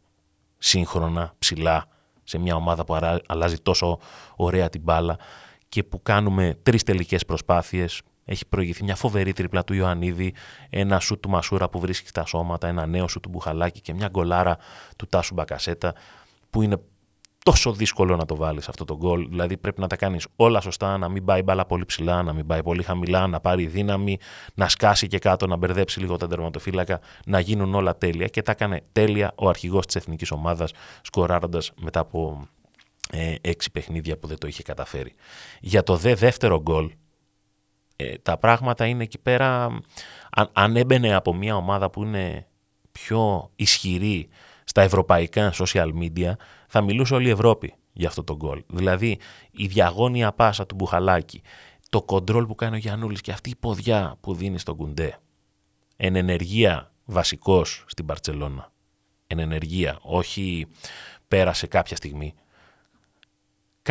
Σύγχρονα, 0.58 1.34
ψηλά, 1.38 1.86
σε 2.28 2.38
μια 2.38 2.54
ομάδα 2.54 2.84
που 2.84 2.98
αλλάζει 3.26 3.58
τόσο 3.60 3.98
ωραία 4.36 4.68
την 4.68 4.80
μπάλα 4.80 5.18
και 5.68 5.82
που 5.82 6.02
κάνουμε 6.02 6.58
τρεις 6.62 6.82
τελικές 6.82 7.24
προσπάθειες. 7.24 8.02
Έχει 8.24 8.46
προηγηθεί 8.46 8.84
μια 8.84 8.96
φοβερή 8.96 9.32
τρίπλα 9.32 9.64
του 9.64 9.74
Ιωαννίδη, 9.74 10.34
ένα 10.70 11.00
σου 11.00 11.20
του 11.20 11.28
Μασούρα 11.28 11.68
που 11.68 11.80
βρίσκει 11.80 12.08
στα 12.08 12.26
σώματα, 12.26 12.68
ένα 12.68 12.86
νέο 12.86 13.08
σου 13.08 13.20
του 13.20 13.28
Μπουχαλάκη 13.28 13.80
και 13.80 13.94
μια 13.94 14.08
γκολάρα 14.08 14.58
του 14.96 15.06
Τάσου 15.06 15.34
Μπακασέτα 15.34 15.94
που 16.50 16.62
είναι 16.62 16.76
τόσο 17.50 17.72
δύσκολο 17.72 18.16
να 18.16 18.24
το 18.24 18.36
βάλεις 18.36 18.68
αυτό 18.68 18.84
το 18.84 18.96
γκολ. 18.96 19.28
Δηλαδή 19.28 19.56
πρέπει 19.56 19.80
να 19.80 19.86
τα 19.86 19.96
κάνεις 19.96 20.26
όλα 20.36 20.60
σωστά, 20.60 20.98
να 20.98 21.08
μην 21.08 21.24
πάει 21.24 21.42
μπάλα 21.42 21.66
πολύ 21.66 21.84
ψηλά, 21.84 22.22
να 22.22 22.32
μην 22.32 22.46
πάει 22.46 22.62
πολύ 22.62 22.82
χαμηλά, 22.82 23.26
να 23.26 23.40
πάρει 23.40 23.66
δύναμη, 23.66 24.18
να 24.54 24.68
σκάσει 24.68 25.06
και 25.06 25.18
κάτω, 25.18 25.46
να 25.46 25.56
μπερδέψει 25.56 26.00
λίγο 26.00 26.16
τα 26.16 26.26
τερματοφύλακα, 26.26 27.00
να 27.26 27.40
γίνουν 27.40 27.74
όλα 27.74 27.96
τέλεια. 27.96 28.26
Και 28.26 28.42
τα 28.42 28.52
έκανε 28.52 28.82
τέλεια 28.92 29.32
ο 29.34 29.48
αρχηγός 29.48 29.86
της 29.86 29.94
εθνικής 29.94 30.30
ομάδας, 30.30 30.72
σκοράροντα 31.02 31.60
μετά 31.80 32.00
από 32.00 32.48
ε, 33.10 33.34
έξι 33.40 33.70
παιχνίδια 33.70 34.18
που 34.18 34.26
δεν 34.26 34.38
το 34.38 34.46
είχε 34.46 34.62
καταφέρει. 34.62 35.14
Για 35.60 35.82
το 35.82 35.96
δε 35.96 36.14
δεύτερο 36.14 36.60
γκολ, 36.60 36.90
ε, 37.96 38.14
τα 38.22 38.38
πράγματα 38.38 38.86
είναι 38.86 39.02
εκεί 39.02 39.18
πέρα. 39.18 39.64
Αν, 40.30 40.50
αν 40.52 40.76
έμπαινε 40.76 41.14
από 41.14 41.34
μια 41.34 41.56
ομάδα 41.56 41.90
που 41.90 42.02
είναι 42.02 42.46
πιο 42.92 43.50
ισχυρή 43.56 44.28
στα 44.64 44.82
ευρωπαϊκά 44.82 45.52
social 45.54 45.90
media, 46.02 46.32
θα 46.68 46.80
μιλούσε 46.80 47.14
όλη 47.14 47.26
η 47.28 47.30
Ευρώπη 47.30 47.74
για 47.92 48.08
αυτό 48.08 48.24
το 48.24 48.36
γκολ. 48.36 48.64
Δηλαδή 48.66 49.18
η 49.50 49.66
διαγώνια 49.66 50.32
πάσα 50.32 50.66
του 50.66 50.74
Μπουχαλάκη, 50.74 51.42
το 51.90 52.02
κοντρόλ 52.02 52.46
που 52.46 52.54
κάνει 52.54 52.76
ο 52.76 52.78
Γιαννούλης 52.78 53.20
και 53.20 53.32
αυτή 53.32 53.50
η 53.50 53.56
ποδιά 53.56 54.16
που 54.20 54.34
δίνει 54.34 54.58
στον 54.58 54.76
Κουντέ. 54.76 55.18
Εν 55.96 56.16
ενεργεία 56.16 56.92
βασικός 57.04 57.84
στην 57.86 58.06
Παρτσελώνα. 58.06 58.72
Εν 59.26 59.38
ενεργεία, 59.38 59.98
όχι 60.02 60.66
πέρασε 61.28 61.66
κάποια 61.66 61.96
στιγμή. 61.96 62.34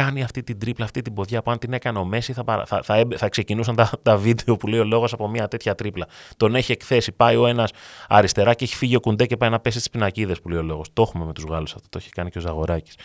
Κάνει 0.01 0.23
αυτή 0.23 0.43
την 0.43 0.59
τρίπλα, 0.59 0.85
αυτή 0.85 1.01
την 1.01 1.13
ποδιά 1.13 1.41
που 1.41 1.51
αν 1.51 1.57
την 1.57 1.73
έκανε 1.73 1.99
ο 1.99 2.05
Μέση 2.05 2.33
θα, 2.33 2.43
θα, 2.65 2.81
θα, 2.83 3.07
θα 3.15 3.29
ξεκινούσαν 3.29 3.75
τα, 3.75 3.91
τα 4.01 4.17
βίντεο 4.17 4.55
που 4.55 4.67
λέει 4.67 4.79
ο 4.79 4.83
λόγος 4.83 5.13
από 5.13 5.27
μια 5.27 5.47
τέτοια 5.47 5.75
τρίπλα. 5.75 6.07
Τον 6.37 6.55
έχει 6.55 6.71
εκθέσει, 6.71 7.11
πάει 7.11 7.35
ο 7.35 7.47
ένας 7.47 7.71
αριστερά 8.07 8.53
και 8.53 8.63
έχει 8.63 8.75
φύγει 8.75 8.95
ο 8.95 8.99
Κουντέ 8.99 9.25
και 9.25 9.37
πάει 9.37 9.49
να 9.49 9.59
πέσει 9.59 9.77
στις 9.77 9.89
πινακίδες 9.89 10.41
που 10.41 10.49
λέει 10.49 10.59
ο 10.59 10.63
λόγος. 10.63 10.87
Το 10.93 11.01
έχουμε 11.01 11.25
με 11.25 11.33
τους 11.33 11.43
Γάλλους 11.43 11.73
αυτό, 11.75 11.89
το 11.89 11.97
έχει 12.01 12.09
κάνει 12.09 12.29
και 12.29 12.37
ο 12.37 12.41
Ζαγοράκης. 12.41 12.95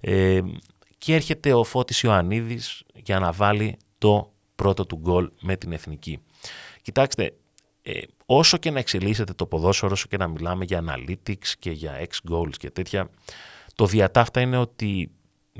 Ε, 0.00 0.40
και 0.98 1.14
έρχεται 1.14 1.52
ο 1.52 1.64
Φώτης 1.64 2.00
Ιωαννίδης 2.00 2.82
για 2.94 3.18
να 3.18 3.32
βάλει 3.32 3.76
το 3.98 4.32
πρώτο 4.54 4.86
του 4.86 4.96
γκολ 4.96 5.30
με 5.40 5.56
την 5.56 5.72
Εθνική. 5.72 6.18
Κοιτάξτε, 6.82 7.34
ε, 7.82 8.00
όσο 8.26 8.56
και 8.56 8.70
να 8.70 8.78
εξελίσσεται 8.78 9.32
το 9.32 9.46
ποδόσφαιρο, 9.46 9.92
όσο 9.92 10.06
και 10.08 10.16
να 10.16 10.26
μιλάμε 10.26 10.64
για 10.64 10.84
analytics 10.86 11.48
και 11.58 11.70
για 11.70 11.92
X 12.00 12.32
goals 12.32 12.56
και 12.58 12.70
τέτοια, 12.70 13.10
το 13.74 13.86
διατάφτα 13.86 14.40
είναι 14.40 14.56
ότι 14.56 15.10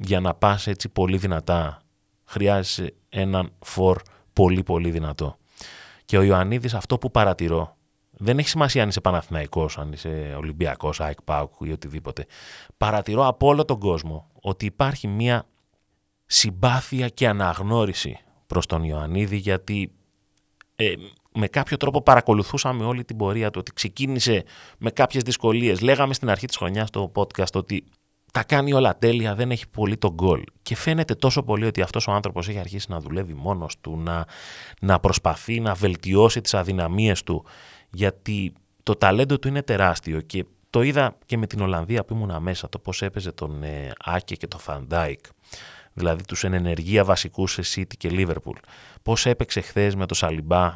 για 0.01 0.21
να 0.21 0.35
πας 0.35 0.67
έτσι 0.67 0.89
πολύ 0.89 1.17
δυνατά 1.17 1.83
χρειάζεσαι 2.25 2.95
έναν 3.09 3.53
φορ 3.59 4.03
πολύ 4.33 4.63
πολύ 4.63 4.91
δυνατό. 4.91 5.37
Και 6.05 6.19
ο 6.19 6.23
Ιωαννίδης 6.23 6.75
αυτό 6.75 6.99
που 6.99 7.11
παρατηρώ, 7.11 7.77
δεν 8.11 8.39
έχει 8.39 8.49
σημασία 8.49 8.83
αν 8.83 8.89
είσαι 8.89 9.01
Παναθηναϊκός, 9.01 9.79
αν 9.79 9.93
είσαι 9.93 10.35
Ολυμπιακός, 10.39 11.01
ΑΕΚ 11.01 11.23
ΠΑΟΚ 11.23 11.53
ή 11.61 11.73
οτιδήποτε. 11.73 12.27
Παρατηρώ 12.77 13.27
από 13.27 13.47
όλο 13.47 13.65
τον 13.65 13.79
κόσμο 13.79 14.31
ότι 14.41 14.67
υπάρχει 14.67 15.09
μια 15.09 15.47
συμπάθεια 16.27 17.09
και 17.09 17.29
αναγνώριση 17.29 18.19
προς 18.47 18.67
τον 18.67 18.85
Ιωαννίδη 18.85 19.37
γιατί 19.37 19.93
ε, 20.77 20.93
με 21.35 21.47
κάποιο 21.47 21.77
τρόπο 21.77 22.03
παρακολουθούσαμε 22.03 22.85
όλη 22.85 23.05
την 23.05 23.17
πορεία 23.17 23.51
του 23.51 23.59
ότι 23.61 23.73
ξεκίνησε 23.73 24.45
με 24.79 24.91
κάποιες 24.91 25.23
δυσκολίες. 25.23 25.81
Λέγαμε 25.81 26.15
στην 26.15 26.31
αρχή 26.31 26.47
της 26.47 26.57
χρονιάς 26.57 26.89
στο 26.89 27.13
podcast 27.15 27.53
ότι 27.55 27.85
τα 28.33 28.43
κάνει 28.45 28.73
όλα 28.73 28.99
τέλεια, 28.99 29.35
δεν 29.35 29.51
έχει 29.51 29.69
πολύ 29.69 29.97
τον 29.97 30.11
γκολ. 30.11 30.43
Και 30.63 30.77
φαίνεται 30.77 31.15
τόσο 31.15 31.43
πολύ 31.43 31.67
ότι 31.67 31.83
αυτός 31.83 32.07
ο 32.07 32.13
άνθρωπος 32.13 32.49
έχει 32.49 32.59
αρχίσει 32.59 32.87
να 32.91 33.01
δουλεύει 33.01 33.35
μόνος 33.35 33.77
του, 33.81 33.97
να, 33.97 34.27
να 34.81 35.01
προσπαθεί 35.01 35.61
να 35.61 35.75
βελτιώσει 35.75 36.41
τις 36.41 36.55
αδυναμίες 36.55 37.23
του, 37.23 37.45
γιατί 37.91 38.53
το 38.83 38.95
ταλέντο 38.95 39.39
του 39.39 39.49
είναι 39.49 39.63
τεράστιο 39.63 40.21
και 40.21 40.45
το 40.71 40.83
είδα 40.83 41.19
και 41.27 41.37
με 41.39 41.47
την 41.47 41.61
Ολλανδία 41.61 42.05
που 42.05 42.15
ήμουν 42.15 42.43
μέσα, 42.43 42.69
το 42.69 42.79
πώς 42.79 43.03
έπαιζε 43.03 43.33
τον 43.33 43.63
ε, 43.63 43.93
Άκε 44.05 44.35
και 44.35 44.47
τον 44.47 44.61
Φαν 44.61 44.85
Ντάικ, 44.85 45.21
δηλαδή 45.93 46.25
τους 46.25 46.45
εν 46.45 46.53
ενεργεία 46.53 47.05
βασικούς 47.05 47.53
σε 47.53 47.63
City 47.75 47.97
και 47.97 48.09
Liverpool. 48.13 48.57
Πώς 49.03 49.27
έπαιξε 49.27 49.61
χθες 49.61 49.95
με 49.95 50.07
τον 50.07 50.17
Σαλιμπά 50.17 50.75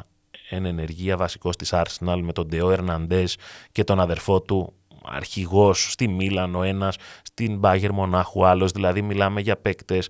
εν 0.49 0.65
ενεργεία 0.65 1.17
βασικός 1.17 1.55
της 1.55 1.73
Arsenal, 1.73 2.19
με 2.21 2.33
τον 2.33 2.47
Τεό 2.47 2.71
Ερναντές 2.71 3.37
και 3.71 3.83
τον 3.83 3.99
αδερφό 3.99 4.41
του 4.41 4.73
αρχηγός 5.05 5.91
στη 5.91 6.07
Μίλαν 6.07 6.55
ο 6.55 6.63
ένας, 6.63 6.95
στην 7.23 7.57
Μπάγερν 7.57 7.91
Μονάχου 7.91 8.45
άλλος, 8.45 8.71
δηλαδή 8.71 9.01
μιλάμε 9.01 9.41
για 9.41 9.57
παίκτες 9.57 10.09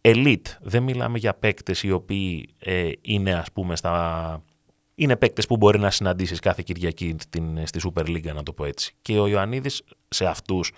elite, 0.00 0.46
δεν 0.60 0.82
μιλάμε 0.82 1.18
για 1.18 1.34
παίκτες 1.34 1.82
οι 1.82 1.90
οποίοι 1.90 2.54
ε, 2.58 2.90
είναι 3.00 3.34
ας 3.34 3.52
πούμε 3.52 3.76
στα... 3.76 4.42
Είναι 4.94 5.16
παίκτες 5.16 5.46
που 5.46 5.56
μπορεί 5.56 5.78
να 5.78 5.90
συναντήσεις 5.90 6.38
κάθε 6.38 6.62
Κυριακή 6.64 7.16
στην, 7.18 7.66
στη 7.66 7.80
Super 7.82 8.06
League, 8.06 8.34
να 8.34 8.42
το 8.42 8.52
πω 8.52 8.64
έτσι. 8.64 8.94
Και 9.02 9.18
ο 9.18 9.26
Ιωαννίδης 9.26 9.82
σε 10.08 10.26
αυτούς 10.26 10.72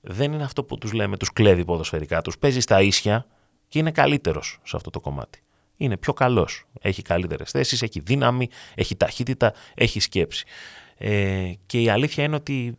δεν 0.00 0.32
είναι 0.32 0.42
αυτό 0.42 0.64
που 0.64 0.78
τους 0.78 0.92
λέμε, 0.92 1.16
τους 1.16 1.32
κλέβει 1.32 1.64
ποδοσφαιρικά, 1.64 2.22
τους 2.22 2.38
παίζει 2.38 2.60
στα 2.60 2.82
ίσια 2.82 3.26
και 3.68 3.78
είναι 3.78 3.90
καλύτερος 3.90 4.58
σε 4.62 4.76
αυτό 4.76 4.90
το 4.90 5.00
κομμάτι. 5.00 5.42
Είναι 5.76 5.96
πιο 5.96 6.12
καλός, 6.12 6.64
έχει 6.80 7.02
καλύτερες 7.02 7.50
θέσεις, 7.50 7.82
έχει 7.82 8.00
δύναμη, 8.00 8.48
έχει 8.74 8.96
ταχύτητα, 8.96 9.52
έχει 9.74 10.00
σκέψη. 10.00 10.44
Ε, 11.02 11.52
και 11.66 11.80
η 11.80 11.88
αλήθεια 11.88 12.24
είναι 12.24 12.34
ότι 12.34 12.78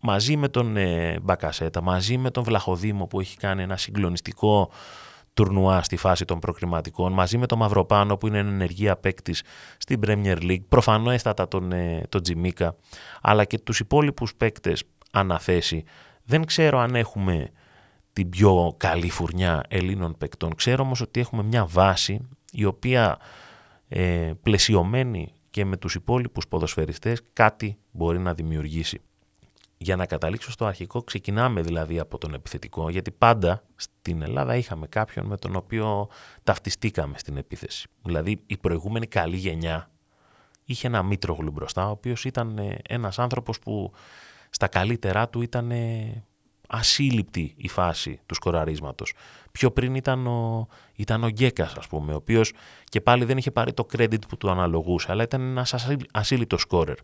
μαζί 0.00 0.36
με 0.36 0.48
τον 0.48 0.76
ε, 0.76 1.18
Μπακασέτα, 1.22 1.82
μαζί 1.82 2.16
με 2.18 2.30
τον 2.30 2.42
Βλαχοδήμο 2.42 3.06
που 3.06 3.20
έχει 3.20 3.36
κάνει 3.36 3.62
ένα 3.62 3.76
συγκλονιστικό 3.76 4.70
τουρνουά 5.34 5.82
στη 5.82 5.96
φάση 5.96 6.24
των 6.24 6.38
προκριματικών, 6.38 7.12
μαζί 7.12 7.38
με 7.38 7.46
τον 7.46 7.58
Μαυροπάνο 7.58 8.16
που 8.16 8.26
είναι 8.26 8.38
ενεργεία 8.38 8.96
παίκτης 8.96 9.42
στην 9.78 10.00
Premier 10.06 10.36
League, 10.42 10.64
προφανέστατα 10.68 11.48
τον, 11.48 11.72
ε, 11.72 12.02
τον 12.08 12.22
Τζιμίκα, 12.22 12.76
αλλά 13.20 13.44
και 13.44 13.58
τους 13.58 13.80
υπόλοιπους 13.80 14.34
παίκτες 14.34 14.82
αναθέσει. 15.12 15.84
Δεν 16.24 16.44
ξέρω 16.44 16.78
αν 16.78 16.94
έχουμε 16.94 17.50
την 18.12 18.28
πιο 18.28 18.74
καλή 18.76 19.10
φουρνιά 19.10 19.62
Ελλήνων 19.68 20.14
παικτών. 20.18 20.54
Ξέρω 20.54 20.82
όμως 20.82 21.00
ότι 21.00 21.20
έχουμε 21.20 21.42
μια 21.42 21.66
βάση 21.66 22.28
η 22.52 22.64
οποία 22.64 23.18
ε, 23.88 24.30
πλαισιωμένη 24.42 25.34
και 25.52 25.64
με 25.64 25.76
τους 25.76 25.94
υπόλοιπους 25.94 26.48
ποδοσφαιριστές 26.48 27.22
κάτι 27.32 27.78
μπορεί 27.90 28.18
να 28.18 28.34
δημιουργήσει. 28.34 29.00
Για 29.76 29.96
να 29.96 30.06
καταλήξω 30.06 30.50
στο 30.50 30.64
αρχικό, 30.64 31.02
ξεκινάμε 31.02 31.60
δηλαδή 31.60 31.98
από 31.98 32.18
τον 32.18 32.34
επιθετικό, 32.34 32.90
γιατί 32.90 33.10
πάντα 33.10 33.62
στην 33.76 34.22
Ελλάδα 34.22 34.56
είχαμε 34.56 34.86
κάποιον 34.86 35.26
με 35.26 35.36
τον 35.36 35.56
οποίο 35.56 36.08
ταυτιστήκαμε 36.42 37.18
στην 37.18 37.36
επίθεση. 37.36 37.88
Δηλαδή 38.02 38.42
η 38.46 38.56
προηγούμενη 38.56 39.06
καλή 39.06 39.36
γενιά 39.36 39.90
είχε 40.64 40.86
ένα 40.86 41.02
Μήτρογλου 41.02 41.50
μπροστά, 41.50 41.86
ο 41.86 41.90
οποίος 41.90 42.24
ήταν 42.24 42.58
ε, 42.58 42.78
ένας 42.88 43.18
άνθρωπος 43.18 43.58
που 43.58 43.92
στα 44.50 44.68
καλύτερά 44.68 45.28
του 45.28 45.42
ήταν 45.42 45.70
ασύλληπτη 46.72 47.54
η 47.56 47.68
φάση 47.68 48.20
του 48.26 48.34
σκοραρίσματος. 48.34 49.12
Πιο 49.52 49.70
πριν 49.70 49.94
ήταν 49.94 50.26
ο, 50.26 50.68
ήταν 50.94 51.24
ο 51.24 51.28
Γκέκας, 51.28 51.74
ας 51.74 51.86
πούμε, 51.86 52.12
ο 52.12 52.16
οποίος 52.16 52.52
και 52.84 53.00
πάλι 53.00 53.24
δεν 53.24 53.36
είχε 53.36 53.50
πάρει 53.50 53.72
το 53.72 53.86
credit 53.96 54.28
που 54.28 54.36
του 54.36 54.50
αναλογούσε, 54.50 55.06
αλλά 55.10 55.22
ήταν 55.22 55.40
ένας 55.40 55.74
ασύλληπτος 56.12 56.60
σκόρερ. 56.60 56.96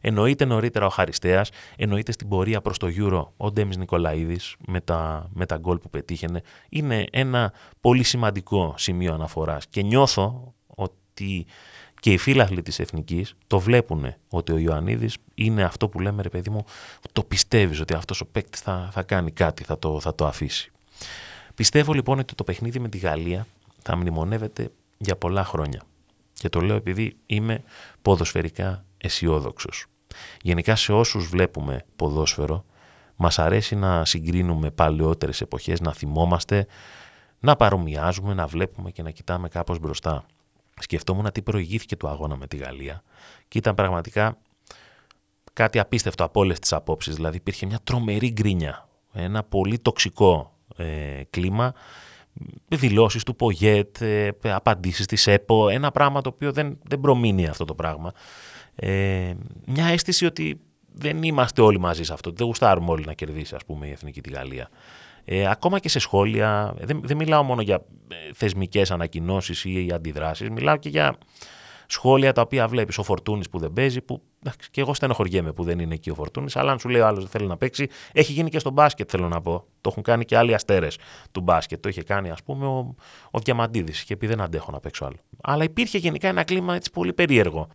Εννοείται 0.00 0.44
νωρίτερα 0.44 0.86
ο 0.86 0.88
Χαριστέας, 0.88 1.50
εννοείται 1.76 2.12
στην 2.12 2.28
πορεία 2.28 2.60
προς 2.60 2.78
το 2.78 2.88
Euro 2.96 3.26
ο 3.36 3.52
Ντέμις 3.52 3.76
Νικολαίδης 3.76 4.56
με 4.66 4.80
τα, 4.80 5.28
με 5.32 5.46
τα 5.46 5.56
γκολ 5.56 5.78
που 5.78 5.90
πετύχαινε. 5.90 6.42
Είναι 6.68 7.06
ένα 7.10 7.52
πολύ 7.80 8.02
σημαντικό 8.02 8.74
σημείο 8.76 9.14
αναφοράς 9.14 9.66
και 9.66 9.82
νιώθω 9.82 10.54
ότι 10.66 11.46
και 12.02 12.12
οι 12.12 12.18
φίλαθλοι 12.18 12.62
της 12.62 12.78
Εθνικής 12.78 13.34
το 13.46 13.58
βλέπουν 13.58 14.14
ότι 14.28 14.52
ο 14.52 14.58
Ιωαννίδης 14.58 15.16
είναι 15.34 15.62
αυτό 15.62 15.88
που 15.88 16.00
λέμε 16.00 16.22
ρε 16.22 16.28
παιδί 16.28 16.50
μου, 16.50 16.64
το 17.12 17.22
πιστεύεις 17.22 17.80
ότι 17.80 17.94
αυτός 17.94 18.20
ο 18.20 18.26
παίκτης 18.26 18.60
θα, 18.60 18.88
θα 18.92 19.02
κάνει 19.02 19.30
κάτι, 19.30 19.64
θα 19.64 19.78
το, 19.78 20.00
θα 20.00 20.14
το 20.14 20.26
αφήσει. 20.26 20.70
Πιστεύω 21.54 21.92
λοιπόν 21.92 22.18
ότι 22.18 22.34
το 22.34 22.44
παιχνίδι 22.44 22.78
με 22.78 22.88
τη 22.88 22.98
Γαλλία 22.98 23.46
θα 23.82 23.96
μνημονεύεται 23.96 24.70
για 24.98 25.16
πολλά 25.16 25.44
χρόνια. 25.44 25.82
Και 26.32 26.48
το 26.48 26.60
λέω 26.60 26.76
επειδή 26.76 27.16
είμαι 27.26 27.62
ποδοσφαιρικά 28.02 28.84
αισιόδοξος. 28.98 29.86
Γενικά 30.42 30.76
σε 30.76 30.92
όσους 30.92 31.28
βλέπουμε 31.28 31.84
ποδόσφαιρο, 31.96 32.64
μας 33.16 33.38
αρέσει 33.38 33.74
να 33.74 34.04
συγκρίνουμε 34.04 34.70
παλαιότερες 34.70 35.40
εποχές, 35.40 35.80
να 35.80 35.92
θυμόμαστε, 35.92 36.66
να 37.40 37.56
παρομοιάζουμε, 37.56 38.34
να 38.34 38.46
βλέπουμε 38.46 38.90
και 38.90 39.02
να 39.02 39.10
κοιτάμε 39.10 39.48
κάπως 39.48 39.78
μπροστά 39.78 40.26
σκεφτόμουν 40.80 41.32
τι 41.32 41.42
προηγήθηκε 41.42 41.96
του 41.96 42.08
αγώνα 42.08 42.36
με 42.36 42.46
τη 42.46 42.56
Γαλλία 42.56 43.02
και 43.48 43.58
ήταν 43.58 43.74
πραγματικά 43.74 44.38
κάτι 45.52 45.78
απίστευτο 45.78 46.24
από 46.24 46.40
όλες 46.40 46.58
τις 46.58 46.72
απόψεις. 46.72 47.14
Δηλαδή 47.14 47.36
υπήρχε 47.36 47.66
μια 47.66 47.78
τρομερή 47.84 48.30
γκρίνια, 48.30 48.88
ένα 49.12 49.42
πολύ 49.42 49.78
τοξικό 49.78 50.56
ε, 50.76 51.20
κλίμα, 51.30 51.74
δηλώσεις 52.68 53.22
του 53.22 53.36
Πογέτ, 53.36 54.00
ε, 54.00 54.30
απαντήσεις 54.42 55.06
της 55.06 55.26
ΕΠΟ, 55.26 55.68
ένα 55.68 55.90
πράγμα 55.90 56.20
το 56.20 56.28
οποίο 56.28 56.52
δεν, 56.52 56.78
δεν 56.82 57.00
προμείνει 57.00 57.46
αυτό 57.46 57.64
το 57.64 57.74
πράγμα. 57.74 58.12
Ε, 58.74 59.34
μια 59.66 59.86
αίσθηση 59.86 60.26
ότι 60.26 60.60
δεν 60.92 61.22
είμαστε 61.22 61.62
όλοι 61.62 61.78
μαζί 61.78 62.02
σε 62.02 62.12
αυτό, 62.12 62.30
δεν 62.30 62.46
γουστάρουμε 62.46 62.90
όλοι 62.90 63.04
να 63.06 63.12
κερδίσει 63.12 63.54
ας 63.54 63.64
πούμε 63.64 63.86
η 63.86 63.90
Εθνική 63.90 64.20
τη 64.20 64.30
Γαλλία. 64.30 64.68
Ε, 65.24 65.50
ακόμα 65.50 65.78
και 65.78 65.88
σε 65.88 65.98
σχόλια, 65.98 66.74
δεν, 66.78 67.00
δεν 67.04 67.16
μιλάω 67.16 67.42
μόνο 67.42 67.62
για 67.62 67.74
ε, 68.08 68.32
θεσμικές 68.34 68.90
ανακοινώσεις 68.90 69.64
ή 69.64 69.90
αντιδράσεις, 69.94 70.50
μιλάω 70.50 70.76
και 70.76 70.88
για 70.88 71.16
σχόλια 71.86 72.32
τα 72.32 72.40
οποία 72.40 72.68
βλέπεις 72.68 72.98
ο 72.98 73.02
Φορτούνης 73.02 73.48
που 73.48 73.58
δεν 73.58 73.72
παίζει, 73.72 74.00
που 74.00 74.22
και 74.70 74.80
εγώ 74.80 74.94
στενοχωριέμαι 74.94 75.52
που 75.52 75.64
δεν 75.64 75.78
είναι 75.78 75.94
εκεί 75.94 76.10
ο 76.10 76.14
Φορτούνης, 76.14 76.56
αλλά 76.56 76.72
αν 76.72 76.78
σου 76.78 76.88
λέει 76.88 77.00
ο 77.00 77.06
άλλος 77.06 77.20
δεν 77.20 77.28
θέλει 77.28 77.46
να 77.46 77.56
παίξει, 77.56 77.86
έχει 78.12 78.32
γίνει 78.32 78.50
και 78.50 78.58
στο 78.58 78.70
μπάσκετ 78.70 79.08
θέλω 79.10 79.28
να 79.28 79.40
πω. 79.40 79.64
Το 79.80 79.88
έχουν 79.90 80.02
κάνει 80.02 80.24
και 80.24 80.36
άλλοι 80.36 80.54
αστέρες 80.54 80.98
του 81.32 81.40
μπάσκετ. 81.40 81.82
Το 81.82 81.88
είχε 81.88 82.02
κάνει 82.02 82.30
ας 82.30 82.42
πούμε 82.42 82.66
ο, 82.66 82.94
ο 83.30 83.38
Διαμαντίδης 83.38 84.04
και 84.04 84.16
πει 84.16 84.26
δεν 84.26 84.40
αντέχω 84.40 84.70
να 84.70 84.80
παίξω 84.80 85.04
άλλο. 85.04 85.16
Αλλά 85.42 85.64
υπήρχε 85.64 85.98
γενικά 85.98 86.28
ένα 86.28 86.44
κλίμα 86.44 86.74
έτσι 86.74 86.90
πολύ 86.90 87.12
περίεργο. 87.12 87.68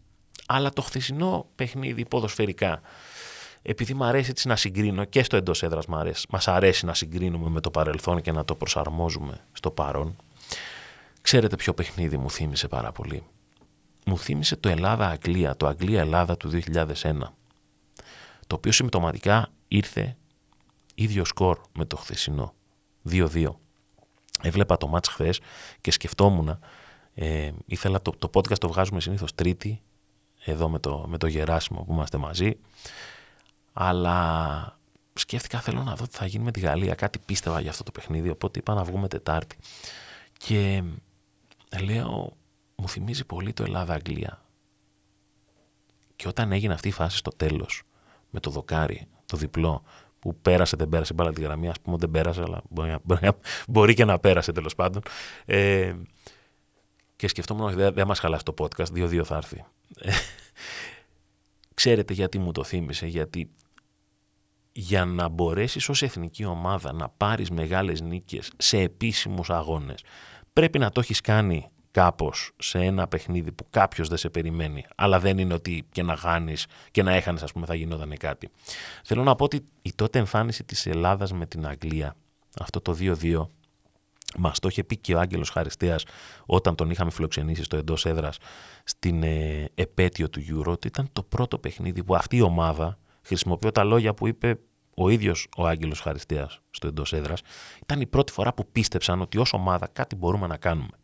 Αλλά 0.47 0.69
το 0.69 0.81
χθεσινό 0.81 1.45
παιχνίδι 1.55 2.05
ποδοσφαιρικά 2.05 2.81
επειδή 3.61 3.93
μου 3.93 4.03
αρέσει 4.03 4.29
έτσι 4.29 4.47
να 4.47 4.55
συγκρίνω 4.55 5.05
και 5.05 5.23
στο 5.23 5.37
εντός 5.37 5.63
έδρας 5.63 5.85
μου 5.85 5.95
αρέσει, 5.95 6.25
μας 6.29 6.47
αρέσει 6.47 6.85
να 6.85 6.93
συγκρίνουμε 6.93 7.49
με 7.49 7.59
το 7.59 7.71
παρελθόν 7.71 8.21
και 8.21 8.31
να 8.31 8.45
το 8.45 8.55
προσαρμόζουμε 8.55 9.45
στο 9.51 9.71
παρόν. 9.71 10.15
Ξέρετε 11.21 11.55
ποιο 11.55 11.73
παιχνίδι 11.73 12.17
μου 12.17 12.31
θύμισε 12.31 12.67
πάρα 12.67 12.91
πολύ. 12.91 13.23
Μου 14.05 14.17
θύμισε 14.17 14.55
το 14.55 14.69
Ελλάδα-Αγγλία, 14.69 15.55
το 15.55 15.67
Αγγλία-Ελλάδα 15.67 16.37
του 16.37 16.49
2001. 16.49 17.33
Το 18.47 18.55
οποίο 18.55 18.71
συμπτωματικά 18.71 19.47
ήρθε 19.67 20.17
ίδιο 20.95 21.25
σκορ 21.25 21.59
με 21.73 21.85
το 21.85 21.97
χθεσινό. 21.97 22.53
2-2. 23.09 23.47
Έβλεπα 24.41 24.77
το 24.77 24.87
μάτς 24.87 25.07
χθες 25.07 25.39
και 25.81 25.91
σκεφτόμουν, 25.91 26.59
ε, 27.13 27.51
ήθελα 27.65 28.01
το, 28.01 28.11
το 28.11 28.29
podcast 28.33 28.57
το 28.57 28.67
βγάζουμε 28.67 29.01
συνήθως 29.01 29.35
τρίτη, 29.35 29.81
εδώ 30.43 30.69
με 30.69 30.79
το, 30.79 31.05
με 31.07 31.17
το 31.17 31.27
Γεράσιμο 31.27 31.83
που 31.83 31.93
είμαστε 31.93 32.17
μαζί 32.17 32.57
αλλά 33.79 34.79
σκέφτηκα 35.13 35.59
θέλω 35.59 35.83
να 35.83 35.95
δω 35.95 36.07
τι 36.07 36.15
θα 36.17 36.25
γίνει 36.25 36.43
με 36.43 36.51
τη 36.51 36.59
Γαλλία. 36.59 36.95
Κάτι 36.95 37.19
πίστευα 37.19 37.59
για 37.59 37.69
αυτό 37.69 37.83
το 37.83 37.91
παιχνίδι, 37.91 38.29
οπότε 38.29 38.59
είπα 38.59 38.73
να 38.73 38.83
βγούμε 38.83 39.07
Τετάρτη. 39.07 39.57
Και 40.37 40.83
λέω, 41.81 42.37
μου 42.75 42.89
θυμίζει 42.89 43.25
πολύ 43.25 43.53
το 43.53 43.63
Ελλάδα-Αγγλία. 43.63 44.41
Και 46.15 46.27
όταν 46.27 46.51
έγινε 46.51 46.73
αυτή 46.73 46.87
η 46.87 46.91
φάση 46.91 47.17
στο 47.17 47.31
τέλος, 47.31 47.83
με 48.29 48.39
το 48.39 48.49
δοκάρι, 48.49 49.07
το 49.25 49.37
διπλό, 49.37 49.83
που 50.19 50.35
πέρασε, 50.41 50.75
δεν 50.75 50.89
πέρασε 50.89 51.13
μπάλα 51.13 51.33
τη 51.33 51.41
γραμμή, 51.41 51.69
ας 51.69 51.79
πούμε 51.79 51.97
δεν 51.97 52.11
πέρασε, 52.11 52.41
αλλά 52.41 52.61
μπορεί, 52.69 52.97
μπορεί, 53.67 53.93
και 53.93 54.05
να 54.05 54.19
πέρασε 54.19 54.51
τέλος 54.51 54.75
πάντων. 54.75 55.01
Ε, 55.45 55.95
και 57.15 57.27
σκεφτόμουν 57.27 57.65
ότι 57.65 57.75
δεν, 57.75 57.93
δεν 57.93 58.07
μας 58.07 58.19
χαλάσει 58.19 58.43
το 58.43 58.53
podcast, 58.57 58.91
δύο-δύο 58.91 59.23
θα 59.23 59.35
έρθει. 59.35 59.65
Ξέρετε 61.73 62.13
γιατί 62.13 62.39
μου 62.39 62.51
το 62.51 62.63
θύμισε, 62.63 63.07
γιατί 63.07 63.51
για 64.79 65.05
να 65.05 65.27
μπορέσεις 65.27 65.89
ως 65.89 66.01
εθνική 66.01 66.45
ομάδα 66.45 66.93
να 66.93 67.09
πάρεις 67.09 67.49
μεγάλες 67.49 68.01
νίκες 68.01 68.51
σε 68.57 68.77
επίσημους 68.77 69.49
αγώνες, 69.49 70.03
πρέπει 70.53 70.79
να 70.79 70.89
το 70.89 70.99
έχεις 70.99 71.21
κάνει 71.21 71.69
κάπως 71.91 72.51
σε 72.57 72.79
ένα 72.79 73.07
παιχνίδι 73.07 73.51
που 73.51 73.65
κάποιος 73.69 74.07
δεν 74.07 74.17
σε 74.17 74.29
περιμένει, 74.29 74.85
αλλά 74.95 75.19
δεν 75.19 75.37
είναι 75.37 75.53
ότι 75.53 75.85
και 75.91 76.03
να 76.03 76.15
χάνεις 76.15 76.65
και 76.91 77.03
να 77.03 77.11
έχανες 77.13 77.43
ας 77.43 77.51
πούμε 77.51 77.65
θα 77.65 77.75
γινόταν 77.75 78.17
κάτι. 78.17 78.49
Θέλω 79.03 79.23
να 79.23 79.35
πω 79.35 79.43
ότι 79.43 79.65
η 79.81 79.93
τότε 79.95 80.19
εμφάνιση 80.19 80.63
της 80.63 80.85
Ελλάδας 80.85 81.33
με 81.33 81.45
την 81.45 81.67
Αγγλία, 81.67 82.15
αυτό 82.59 82.81
το 82.81 82.97
2-2, 82.99 83.47
Μας 84.37 84.59
το 84.59 84.67
είχε 84.67 84.83
πει 84.83 84.97
και 84.97 85.15
ο 85.15 85.19
Άγγελος 85.19 85.49
Χαριστέας 85.49 86.05
όταν 86.45 86.75
τον 86.75 86.89
είχαμε 86.89 87.11
φιλοξενήσει 87.11 87.63
στο 87.63 87.77
εντός 87.77 88.05
έδρας 88.05 88.37
στην 88.83 89.23
ε, 89.23 89.65
επέτειο 89.75 90.29
του 90.29 90.41
Euro, 90.49 90.71
ότι 90.71 90.87
ήταν 90.87 91.09
το 91.13 91.23
πρώτο 91.23 91.57
παιχνίδι 91.57 92.03
που 92.03 92.15
αυτή 92.15 92.37
η 92.37 92.41
ομάδα, 92.41 92.97
χρησιμοποιώ 93.21 93.71
τα 93.71 93.83
λόγια 93.83 94.13
που 94.13 94.27
είπε 94.27 94.59
ο 94.99 95.09
ίδιος 95.09 95.47
ο 95.57 95.67
Άγγελος 95.67 95.99
Χαριστέας 95.99 96.61
στο 96.69 96.87
εντός 96.87 97.13
έδρας, 97.13 97.41
ήταν 97.81 98.01
η 98.01 98.05
πρώτη 98.05 98.31
φορά 98.31 98.53
που 98.53 98.67
πίστεψαν 98.71 99.21
ότι 99.21 99.37
ως 99.37 99.53
ομάδα 99.53 99.87
κάτι 99.87 100.15
μπορούμε 100.15 100.47
να 100.47 100.57
κάνουμε. 100.57 100.97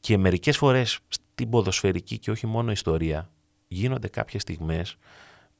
Και 0.00 0.18
μερικές 0.18 0.56
φορές 0.56 0.98
στην 1.08 1.50
ποδοσφαιρική 1.50 2.18
και 2.18 2.30
όχι 2.30 2.46
μόνο 2.46 2.70
ιστορία 2.70 3.30
γίνονται 3.68 4.08
κάποιες 4.08 4.42
στιγμές 4.42 4.96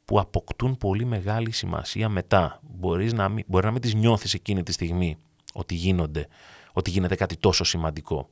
που 0.04 0.20
αποκτούν 0.20 0.76
πολύ 0.76 1.04
μεγάλη 1.04 1.50
σημασία 1.50 2.08
μετά. 2.08 2.61
Μπορείς 2.62 3.12
να 3.12 3.28
μην, 3.28 3.44
μπορεί 3.49 3.64
να 3.64 3.70
μην 3.73 3.80
τις 3.80 3.94
νιώθεις 3.94 4.35
εκείνη 4.35 4.62
τη 4.62 4.73
στιγμή 4.73 5.16
ότι 5.52 5.75
γίνονται, 5.75 6.28
ότι 6.73 6.90
γίνεται 6.90 7.14
κάτι 7.14 7.37
τόσο 7.37 7.64
σημαντικό. 7.64 8.28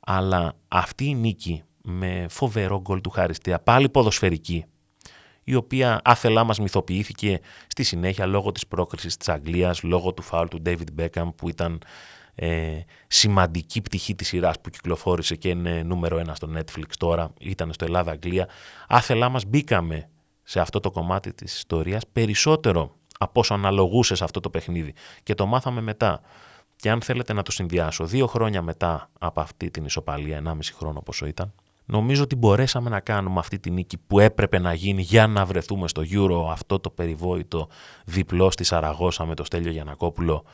Αλλά 0.00 0.52
αυτή 0.68 1.04
η 1.04 1.14
νίκη 1.14 1.62
με 1.82 2.26
φοβερό 2.28 2.80
γκολ 2.80 3.00
του 3.00 3.10
Χαριστέα, 3.10 3.60
πάλι 3.60 3.88
ποδοσφαιρική, 3.88 4.64
η 5.44 5.54
οποία 5.54 6.00
άθελά 6.04 6.44
μας 6.44 6.58
μυθοποιήθηκε 6.58 7.40
στη 7.66 7.82
συνέχεια 7.82 8.26
λόγω 8.26 8.52
της 8.52 8.66
πρόκρισης 8.66 9.16
της 9.16 9.28
Αγγλίας, 9.28 9.82
λόγω 9.82 10.12
του 10.12 10.22
φάουλ 10.22 10.46
του 10.46 10.62
David 10.66 11.00
Beckham 11.00 11.28
που 11.36 11.48
ήταν 11.48 11.82
ε, 12.34 12.80
σημαντική 13.06 13.80
πτυχή 13.80 14.14
της 14.14 14.28
σειράς 14.28 14.60
που 14.60 14.70
κυκλοφόρησε 14.70 15.36
και 15.36 15.48
είναι 15.48 15.82
νούμερο 15.82 16.18
ένα 16.18 16.34
στο 16.34 16.48
Netflix 16.56 16.90
τώρα, 16.98 17.32
ήταν 17.40 17.72
στο 17.72 17.84
Ελλάδα-Αγγλία. 17.84 18.48
Άθελά 18.88 19.28
μας 19.28 19.44
μπήκαμε 19.44 20.08
σε 20.42 20.60
αυτό 20.60 20.80
το 20.80 20.90
κομμάτι 20.90 21.32
της 21.32 21.56
ιστορίας 21.56 22.02
περισσότερο 22.12 22.96
από 23.18 23.40
όσο 23.40 23.54
αναλογούσε 23.54 24.14
σε 24.14 24.24
αυτό 24.24 24.40
το 24.40 24.50
παιχνίδι 24.50 24.94
και 25.22 25.34
το 25.34 25.46
μάθαμε 25.46 25.80
μετά. 25.80 26.20
Και 26.76 26.90
αν 26.90 27.02
θέλετε 27.02 27.32
να 27.32 27.42
το 27.42 27.52
συνδυάσω, 27.52 28.04
δύο 28.04 28.26
χρόνια 28.26 28.62
μετά 28.62 29.10
από 29.18 29.40
αυτή 29.40 29.70
την 29.70 29.84
ισοπαλία, 29.84 30.42
1,5 30.44 30.58
χρόνο 30.74 31.00
πόσο 31.00 31.26
ήταν, 31.26 31.52
νομίζω 31.84 32.22
ότι 32.22 32.36
μπορέσαμε 32.36 32.90
να 32.90 33.00
κάνουμε 33.00 33.38
αυτή 33.38 33.58
τη 33.58 33.70
νίκη 33.70 33.98
που 33.98 34.20
έπρεπε 34.20 34.58
να 34.58 34.74
γίνει 34.74 35.02
για 35.02 35.26
να 35.26 35.44
βρεθούμε 35.44 35.88
στο 35.88 36.02
Euro, 36.10 36.50
αυτό 36.50 36.78
το 36.78 36.90
περιβόητο 36.90 37.68
διπλό 38.04 38.50
στη 38.50 38.64
Σαραγώσα 38.64 39.26
με 39.26 39.34
το 39.34 39.44
Στέλιο 39.44 39.70
Γιανακόπουλο 39.70 40.44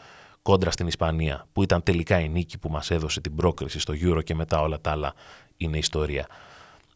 κόντρα 0.42 0.70
στην 0.70 0.86
Ισπανία, 0.86 1.46
που 1.52 1.62
ήταν 1.62 1.82
τελικά 1.82 2.20
η 2.20 2.28
νίκη 2.28 2.58
που 2.58 2.68
μας 2.68 2.90
έδωσε 2.90 3.20
την 3.20 3.34
πρόκριση 3.34 3.80
στο 3.80 3.94
Euro 4.02 4.24
και 4.24 4.34
μετά 4.34 4.60
όλα 4.60 4.80
τα 4.80 4.90
άλλα 4.90 5.14
είναι 5.56 5.78
ιστορία. 5.78 6.26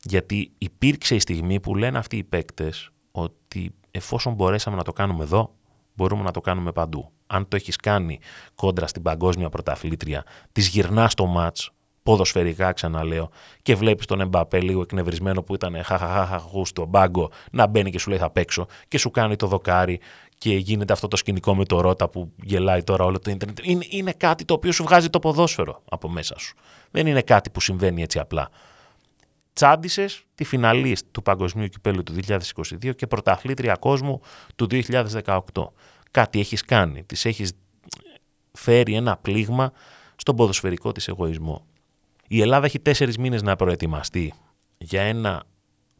Γιατί 0.02 0.52
υπήρξε 0.58 1.14
η 1.14 1.18
στιγμή 1.18 1.60
που 1.60 1.76
λένε 1.76 1.98
αυτοί 1.98 2.16
οι 2.16 2.24
παίκτες 2.24 2.90
ότι 3.10 3.74
εφόσον 3.90 4.34
μπορέσαμε 4.34 4.76
να 4.76 4.82
το 4.82 4.92
κάνουμε 4.92 5.22
εδώ, 5.22 5.54
μπορούμε 5.94 6.22
να 6.22 6.30
το 6.30 6.40
κάνουμε 6.40 6.72
παντού. 6.72 7.12
Αν 7.26 7.48
το 7.48 7.56
έχεις 7.56 7.76
κάνει 7.76 8.18
κόντρα 8.54 8.86
στην 8.86 9.02
παγκόσμια 9.02 9.48
πρωταθλήτρια, 9.48 10.24
της 10.52 10.68
γυρνάς 10.68 11.14
το 11.14 11.26
μάτς, 11.26 11.70
ποδοσφαιρικά 12.02 12.72
ξαναλέω, 12.72 13.30
και 13.62 13.74
βλέπεις 13.74 14.06
τον 14.06 14.20
Εμπαπέ 14.20 14.60
λίγο 14.60 14.80
εκνευρισμένο 14.80 15.42
που 15.42 15.54
ήταν 15.54 15.84
χαχαχαχαχου 15.84 16.66
στο 16.66 16.84
μπάγκο 16.84 17.30
να 17.52 17.66
μπαίνει 17.66 17.90
και 17.90 17.98
σου 17.98 18.10
λέει 18.10 18.18
θα 18.18 18.30
παίξω 18.30 18.66
και 18.88 18.98
σου 18.98 19.10
κάνει 19.10 19.36
το 19.36 19.46
δοκάρι 19.46 20.00
και 20.38 20.54
γίνεται 20.54 20.92
αυτό 20.92 21.08
το 21.08 21.16
σκηνικό 21.16 21.54
με 21.54 21.64
το 21.64 21.80
Ρότα 21.80 22.08
που 22.08 22.32
γελάει 22.42 22.82
τώρα 22.82 23.04
όλο 23.04 23.18
το 23.18 23.30
ίντερνετ. 23.30 23.58
Είναι, 23.62 23.84
είναι 23.88 24.12
κάτι 24.12 24.44
το 24.44 24.54
οποίο 24.54 24.72
σου 24.72 24.84
βγάζει 24.84 25.10
το 25.10 25.18
ποδόσφαιρο 25.18 25.82
από 25.90 26.08
μέσα 26.08 26.38
σου. 26.38 26.54
Δεν 26.90 27.06
είναι 27.06 27.22
κάτι 27.22 27.50
που 27.50 27.60
συμβαίνει 27.60 28.02
έτσι 28.02 28.18
απλά. 28.18 28.50
Τσάντισες 29.52 30.24
τη 30.34 30.44
φιναλίστ 30.44 31.06
του 31.10 31.22
Παγκοσμίου 31.22 31.66
Κυπέλου 31.66 32.02
του 32.02 32.14
2022 32.26 32.96
και 32.96 33.06
πρωταθλήτρια 33.06 33.74
κόσμου 33.74 34.20
του 34.56 34.66
2018. 34.70 35.40
Κάτι 36.10 36.40
έχεις 36.40 36.64
κάνει, 36.64 37.04
τη 37.04 37.28
έχεις 37.28 37.52
φέρει 38.52 38.94
ένα 38.94 39.16
πλήγμα 39.16 39.72
στον 40.16 40.36
ποδοσφαιρικό 40.36 40.92
της 40.92 41.08
εγωισμό. 41.08 41.66
Η 42.34 42.40
Ελλάδα 42.40 42.66
έχει 42.66 42.80
τέσσερις 42.80 43.18
μήνες 43.18 43.42
να 43.42 43.56
προετοιμαστεί 43.56 44.34
για 44.78 45.02
ένα 45.02 45.42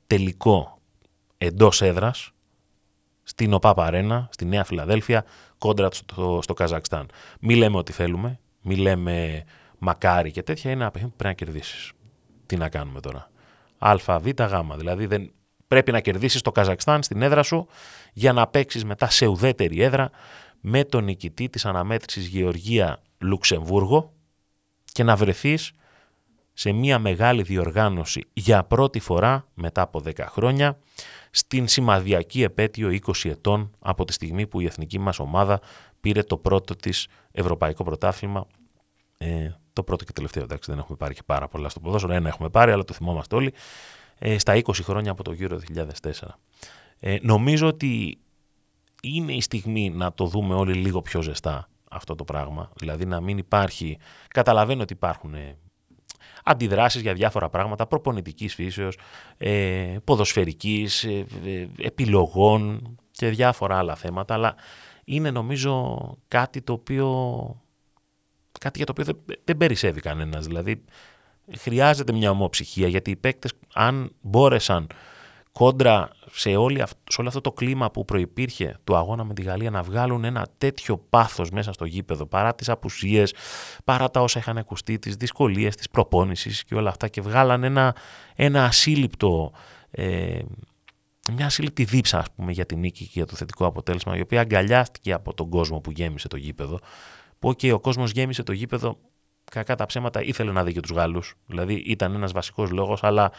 τελικό 0.07 0.79
εντός 1.39 1.83
έδρας 1.83 2.33
στην 3.23 3.53
ΟΠΑ 3.53 3.75
Παρένα, 3.75 4.29
στη 4.33 4.45
Νέα 4.45 4.65
Φιλαδέλφια, 4.65 5.25
κόντρα 5.59 5.89
στο, 5.93 6.39
στο 6.43 6.55
Καζακστάν. 6.55 7.09
Μη 7.41 7.55
λέμε 7.55 7.77
ό,τι 7.77 7.93
θέλουμε, 7.93 8.41
μη 8.63 8.77
λέμε 8.77 9.45
μακάρι 9.79 10.31
και 10.31 10.43
τέτοια, 10.43 10.71
είναι 10.71 10.81
ένα 10.83 10.91
παιχνίδι 10.91 11.15
που 11.15 11.19
πρέπει 11.23 11.41
να 11.41 11.45
κερδίσεις. 11.45 11.93
Τι 12.47 12.57
να 12.57 12.69
κάνουμε 12.69 13.01
τώρα; 13.01 13.31
Α, 13.79 13.97
Β, 14.19 14.27
Γ. 14.27 14.77
Δηλαδή 14.77 15.07
δεν 15.07 15.33
πρέπει 15.69 15.93
να 15.93 16.01
κερδίσεις 16.01 16.43
το 16.43 16.53
Καζακστάν 16.53 17.03
στην 17.03 17.23
έδρα 17.23 17.43
σου 17.43 17.67
για 18.13 18.33
να 18.33 18.47
παίξεις 18.47 18.85
μετά 18.85 19.11
σε 19.11 19.27
ουδέτερη 19.27 19.83
έδρα 19.83 20.11
με 20.61 20.85
τον 20.85 21.05
νικητή 21.05 21.49
της 21.49 21.65
αναμέτρησης 21.65 22.27
Γεωργία 22.27 23.03
Λουξεμβούργο 23.19 24.13
και 24.93 25.03
να 25.03 25.17
βρεθείς 25.17 25.73
σε 26.53 26.73
μια 26.73 26.99
μεγάλη 26.99 27.43
διοργάνωση 27.43 28.25
για 28.33 28.65
πρώτη 28.65 29.01
φορά 29.01 29.47
μετά 29.55 29.83
από 29.83 30.03
10 30.05 30.13
χρόνια 30.19 30.79
στην 31.31 31.69
σημαδιακή 31.69 32.43
επέτειο 32.43 32.99
20 33.07 33.31
ετών 33.31 33.71
από 33.79 34.05
τη 34.05 34.13
στιγμή 34.13 34.47
που 34.47 34.61
η 34.61 34.65
εθνική 34.65 34.99
μας 34.99 35.19
ομάδα 35.19 35.61
πήρε 36.01 36.23
το 36.23 36.37
πρώτο 36.37 36.77
της 36.77 37.09
ευρωπαϊκό 37.31 37.85
πρωτάθλημα. 37.85 38.47
Ε, 39.19 39.51
το 39.73 39.83
πρώτο 39.83 40.05
και 40.05 40.13
τελευταίο, 40.13 40.43
εντάξει 40.43 40.71
δεν 40.71 40.81
έχουμε 40.81 40.97
πάρει 40.97 41.15
και 41.15 41.23
πάρα 41.27 41.49
πολλά 41.49 41.69
στο 41.69 41.81
ποδόσφαιρο, 41.81 42.13
ένα 42.13 42.29
έχουμε 42.29 42.49
πάρει 42.49 42.73
αλλά 42.73 42.85
το 42.85 42.93
θυμόμαστε 42.93 43.35
όλοι. 43.35 43.53
Ε, 44.19 44.39
στα 44.39 44.55
20 44.55 44.73
χρόνια 44.73 45.11
από 45.11 45.23
το 45.23 45.33
γύρο 45.33 45.61
2004. 45.75 46.11
Ε, 46.99 47.17
νομίζω 47.23 47.67
ότι 47.67 48.19
είναι 49.03 49.33
η 49.33 49.41
στιγμή 49.41 49.91
να 49.91 50.13
το 50.13 50.27
δούμε 50.27 50.55
όλοι 50.55 50.75
λίγο 50.75 51.03
πιο 51.03 51.23
ζεστά 51.23 51.69
αυτό 51.91 52.15
το 52.15 52.25
πράγμα, 52.25 52.71
δηλαδή 52.77 53.05
να 53.05 53.21
μην 53.21 53.39
υπάρχει, 53.39 53.99
καταλαβαίνω 54.29 54.83
ότι 54.83 54.93
υπάρχουν 54.93 55.35
αντιδράσεις 56.45 57.01
για 57.03 57.15
διάφορα 57.15 57.49
πράγματα 57.49 57.87
προπονητικής 57.87 58.55
φύσεως, 58.55 58.99
ε, 59.39 59.97
ποδοσφαιρικής, 60.05 61.05
ε, 61.05 61.27
ε, 61.45 61.67
επιλογών 61.79 62.97
και 63.11 63.29
διάφορα 63.29 63.79
άλλα 63.79 63.95
θέματα, 63.95 64.35
αλλά 64.35 64.55
είναι 65.05 65.31
νομίζω 65.31 65.99
κάτι 66.29 66.63
το 66.63 66.73
οποίο 66.73 67.07
κάτι 68.61 68.77
για 68.77 68.87
το 68.87 68.93
οποίο 68.93 69.05
δεν, 69.05 69.39
δεν 69.45 69.57
περισσεύει 69.57 70.01
κανένας. 70.01 70.47
Δηλαδή 70.47 70.85
χρειάζεται 71.59 72.13
μια 72.13 72.31
ομοψυχία 72.31 72.89
γιατί 72.89 73.11
οι 73.11 73.17
παίκτες 73.17 73.53
αν 73.75 74.13
μπόρεσαν 74.21 74.87
κόντρα 75.53 76.09
σε, 76.31 76.57
όλη, 76.57 76.79
σε 76.87 77.21
όλο 77.21 77.29
αυτό 77.29 77.41
το 77.41 77.53
κλίμα 77.53 77.91
που 77.91 78.05
προϋπήρχε 78.05 78.79
του 78.85 78.97
αγώνα 78.97 79.25
με 79.25 79.35
τη 79.35 79.43
Γαλλία 79.43 79.71
να 79.71 79.83
βγάλουν 79.83 80.25
ένα 80.25 80.47
τέτοιο 80.59 80.99
πάθος 80.99 81.51
μέσα 81.51 81.73
στο 81.73 81.85
γήπεδο 81.85 82.27
παρά 82.27 82.55
τις 82.55 82.69
απουσίες, 82.69 83.35
παρά 83.85 84.11
τα 84.11 84.21
όσα 84.21 84.39
είχαν 84.39 84.59
ακουστεί, 84.59 84.99
τις 84.99 85.17
δυσκολίες 85.17 85.77
της 85.77 85.91
προπόνησης 85.91 86.65
και 86.65 86.75
όλα 86.75 86.89
αυτά 86.89 87.09
και 87.09 87.21
βγάλαν 87.21 87.65
ένα, 87.65 87.97
ένα 88.35 88.65
ασύλληπτο, 88.65 89.53
ε, 89.91 90.39
μια 91.33 91.47
ασύλληπτη 91.47 91.85
δίψα 91.85 92.19
ας 92.19 92.27
πούμε 92.37 92.53
για 92.53 92.67
την 92.67 92.79
νίκη 92.79 93.05
και 93.05 93.11
για 93.13 93.27
το 93.27 93.37
θετικό 93.37 93.67
αποτέλεσμα 93.67 94.17
η 94.17 94.21
οποία 94.21 94.41
αγκαλιάστηκε 94.41 95.13
από 95.13 95.35
τον 95.35 95.49
κόσμο 95.49 95.81
που 95.81 95.91
γέμισε 95.91 96.29
το 96.29 96.37
γήπεδο. 96.37 96.79
Που 97.39 97.55
και 97.55 97.73
ο 97.73 97.81
κόσμος 97.81 98.11
γέμισε 98.11 98.43
το 98.43 98.53
γήπεδο 98.53 98.99
κακά 99.51 99.75
τα 99.75 99.87
ψέματα 99.87 100.23
ήθελε 100.23 100.53
να 100.53 100.65
δει 100.65 100.73
και 100.73 100.81
τους 100.81 100.91
Γάλλους. 100.91 101.35
Δηλαδή 101.47 101.75
ήταν 101.75 102.15
ένας 102.15 102.33
βασικός 102.33 102.71
λόγος 102.71 103.05
αλλά 103.05 103.33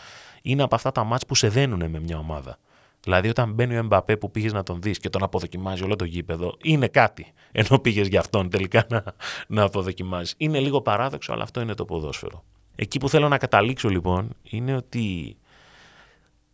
είναι 0.43 0.63
από 0.63 0.75
αυτά 0.75 0.91
τα 0.91 1.03
μάτς 1.03 1.25
που 1.25 1.35
σε 1.35 1.47
δένουν 1.47 1.89
με 1.89 1.99
μια 1.99 2.17
ομάδα. 2.17 2.57
Δηλαδή, 3.03 3.29
όταν 3.29 3.53
μπαίνει 3.53 3.75
ο 3.75 3.77
Εμπαπέ 3.77 4.17
που 4.17 4.31
πήγες 4.31 4.53
να 4.53 4.63
τον 4.63 4.81
δεις 4.81 4.99
και 4.99 5.09
τον 5.09 5.23
αποδοκιμάζει 5.23 5.83
όλο 5.83 5.95
το 5.95 6.05
γήπεδο, 6.05 6.57
είναι 6.63 6.87
κάτι. 6.87 7.33
Ενώ 7.51 7.79
πήγες 7.79 8.07
για 8.07 8.19
αυτόν 8.19 8.49
τελικά 8.49 8.85
να, 8.89 9.03
να 9.47 9.63
αποδοκιμάζει. 9.63 10.33
Είναι 10.37 10.59
λίγο 10.59 10.81
παράδοξο, 10.81 11.33
αλλά 11.33 11.43
αυτό 11.43 11.61
είναι 11.61 11.73
το 11.73 11.85
ποδόσφαιρο. 11.85 12.43
Εκεί 12.75 12.99
που 12.99 13.09
θέλω 13.09 13.27
να 13.27 13.37
καταλήξω 13.37 13.89
λοιπόν 13.89 14.29
είναι 14.43 14.75
ότι 14.75 15.37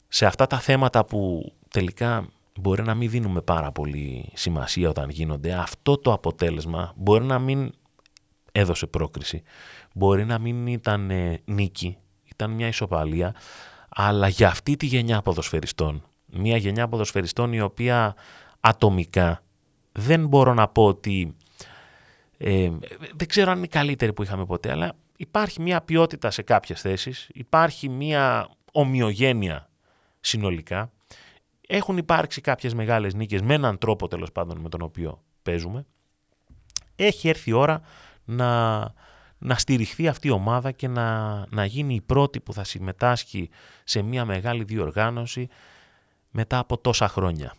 σε 0.07 0.25
αυτά 0.25 0.47
τα 0.47 0.59
θέματα 0.59 1.05
που 1.05 1.51
τελικά 1.69 2.27
μπορεί 2.59 2.83
να 2.83 2.95
μην 2.95 3.09
δίνουμε 3.09 3.41
πάρα 3.41 3.71
πολύ 3.71 4.31
σημασία 4.33 4.89
όταν 4.89 5.09
γίνονται. 5.09 5.53
Αυτό 5.53 5.97
το 5.97 6.13
αποτέλεσμα 6.13 6.93
μπορεί 6.95 7.23
να 7.23 7.39
μην 7.39 7.71
έδωσε 8.51 8.87
πρόκριση. 8.87 9.43
Μπορεί 9.93 10.25
να 10.25 10.39
μην 10.39 10.67
ήταν 10.67 11.09
ε, 11.09 11.41
νίκη, 11.45 11.97
ήταν 12.25 12.51
μια 12.51 12.67
ισοπαλία, 12.67 13.35
αλλά 14.01 14.27
για 14.27 14.47
αυτή 14.47 14.75
τη 14.75 14.85
γενιά 14.85 15.21
ποδοσφαιριστών, 15.21 16.03
μια 16.25 16.57
γενιά 16.57 16.87
ποδοσφαιριστών 16.87 17.53
η 17.53 17.61
οποία 17.61 18.15
ατομικά 18.59 19.43
δεν 19.91 20.27
μπορώ 20.27 20.53
να 20.53 20.67
πω 20.67 20.85
ότι 20.85 21.35
ε, 22.37 22.69
δεν 23.15 23.27
ξέρω 23.27 23.51
αν 23.51 23.57
είναι 23.57 23.65
η 23.65 23.69
καλύτερη 23.69 24.13
που 24.13 24.23
είχαμε 24.23 24.45
ποτέ, 24.45 24.71
αλλά 24.71 24.95
υπάρχει 25.17 25.61
μια 25.61 25.81
ποιότητα 25.81 26.31
σε 26.31 26.41
κάποιες 26.41 26.81
θέσεις, 26.81 27.29
υπάρχει 27.33 27.89
μια 27.89 28.49
ομοιογένεια 28.71 29.69
συνολικά, 30.19 30.91
έχουν 31.67 31.97
υπάρξει 31.97 32.41
κάποιες 32.41 32.73
μεγάλες 32.73 33.13
νίκες 33.13 33.41
με 33.41 33.53
έναν 33.53 33.77
τρόπο 33.77 34.07
τέλος 34.07 34.31
πάντων 34.31 34.57
με 34.57 34.69
τον 34.69 34.81
οποίο 34.81 35.23
παίζουμε. 35.43 35.85
Έχει 36.95 37.29
έρθει 37.29 37.49
η 37.49 37.53
ώρα 37.53 37.81
να, 38.25 38.81
να 39.39 39.55
στηριχθεί 39.55 40.07
αυτή 40.07 40.27
η 40.27 40.31
ομάδα 40.31 40.71
και 40.71 40.87
να, 40.87 41.45
να 41.49 41.65
γίνει 41.65 41.93
η 41.95 42.01
πρώτη 42.01 42.39
που 42.39 42.53
θα 42.53 42.63
συμμετάσχει 42.63 43.49
σε 43.83 44.01
μια 44.01 44.25
μεγάλη 44.25 44.63
διοργάνωση 44.63 45.47
μετά 46.31 46.57
από 46.57 46.77
τόσα 46.77 47.07
χρόνια. 47.07 47.53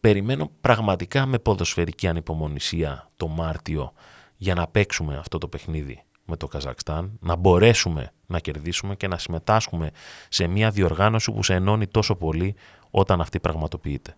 Περιμένω 0.00 0.50
πραγματικά 0.60 1.26
με 1.26 1.38
ποδοσφαιρική 1.38 2.06
ανυπομονησία 2.06 3.10
το 3.16 3.28
Μάρτιο 3.28 3.92
για 4.36 4.54
να 4.54 4.66
παίξουμε 4.66 5.16
αυτό 5.16 5.38
το 5.38 5.48
παιχνίδι 5.48 6.04
με 6.24 6.36
το 6.36 6.46
Καζακστάν, 6.46 7.18
να 7.20 7.36
μπορέσουμε 7.36 8.12
να 8.26 8.38
κερδίσουμε 8.38 8.96
και 8.96 9.08
να 9.08 9.18
συμμετάσχουμε 9.18 9.90
σε 10.28 10.46
μια 10.46 10.70
διοργάνωση 10.70 11.32
που 11.32 11.42
σε 11.42 11.54
ενώνει 11.54 11.86
τόσο 11.86 12.16
πολύ 12.16 12.54
όταν 12.90 13.20
αυτή 13.20 13.40
πραγματοποιείται. 13.40 14.16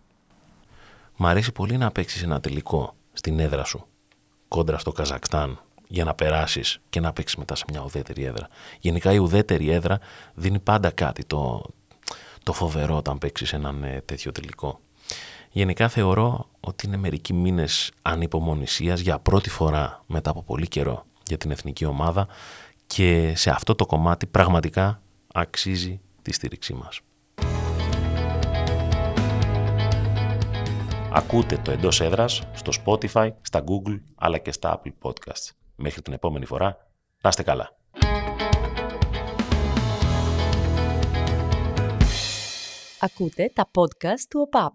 Μ' 1.17 1.25
αρέσει 1.25 1.51
πολύ 1.51 1.77
να 1.77 1.91
παίξεις 1.91 2.23
ένα 2.23 2.39
τελικό 2.39 2.95
στην 3.13 3.39
έδρα 3.39 3.63
σου, 3.63 3.87
κόντρα 4.47 4.77
στο 4.77 4.91
Καζακστάν, 4.91 5.59
για 5.93 6.03
να 6.03 6.13
περάσεις 6.13 6.79
και 6.89 6.99
να 6.99 7.13
παίξεις 7.13 7.37
μετά 7.37 7.55
σε 7.55 7.65
μια 7.71 7.81
ουδέτερη 7.81 8.23
έδρα. 8.23 8.47
Γενικά 8.79 9.11
η 9.11 9.17
ουδέτερη 9.17 9.69
έδρα 9.69 9.99
δίνει 10.33 10.59
πάντα 10.59 10.89
κάτι 10.89 11.25
το, 11.25 11.61
το 12.43 12.53
φοβερό 12.53 12.95
όταν 12.97 13.17
παίξεις 13.17 13.53
έναν 13.53 13.83
ε, 13.83 14.01
τέτοιο 14.05 14.31
τελικό. 14.31 14.79
Γενικά 15.51 15.87
θεωρώ 15.87 16.49
ότι 16.59 16.85
είναι 16.87 16.97
μερικοί 16.97 17.33
μήνες 17.33 17.91
ανυπομονησίας 18.01 18.99
για 18.99 19.19
πρώτη 19.19 19.49
φορά 19.49 20.03
μετά 20.07 20.29
από 20.29 20.43
πολύ 20.43 20.67
καιρό 20.67 21.05
για 21.27 21.37
την 21.37 21.51
εθνική 21.51 21.85
ομάδα 21.85 22.27
και 22.87 23.33
σε 23.35 23.49
αυτό 23.49 23.75
το 23.75 23.85
κομμάτι 23.85 24.25
πραγματικά 24.25 25.01
αξίζει 25.33 26.01
τη 26.21 26.33
στήριξή 26.33 26.73
μας. 26.73 26.99
Ακούτε 31.11 31.57
το 31.57 31.71
εντός 31.71 32.01
έδρας 32.01 32.41
στο 32.53 32.71
Spotify, 32.85 33.29
στα 33.41 33.63
Google 33.63 33.99
αλλά 34.15 34.37
και 34.37 34.51
στα 34.51 34.81
Apple 34.81 35.09
Podcasts. 35.09 35.62
Μέχρι 35.85 36.01
την 36.01 36.13
επόμενη 36.13 36.45
φορά, 36.45 36.87
να 37.21 37.29
είστε 37.29 37.43
καλά. 37.43 37.75
Ακούτε 42.99 43.51
τα 43.53 43.71
podcast 43.75 44.23
του 44.29 44.39
ΟΠΑΠ. 44.39 44.73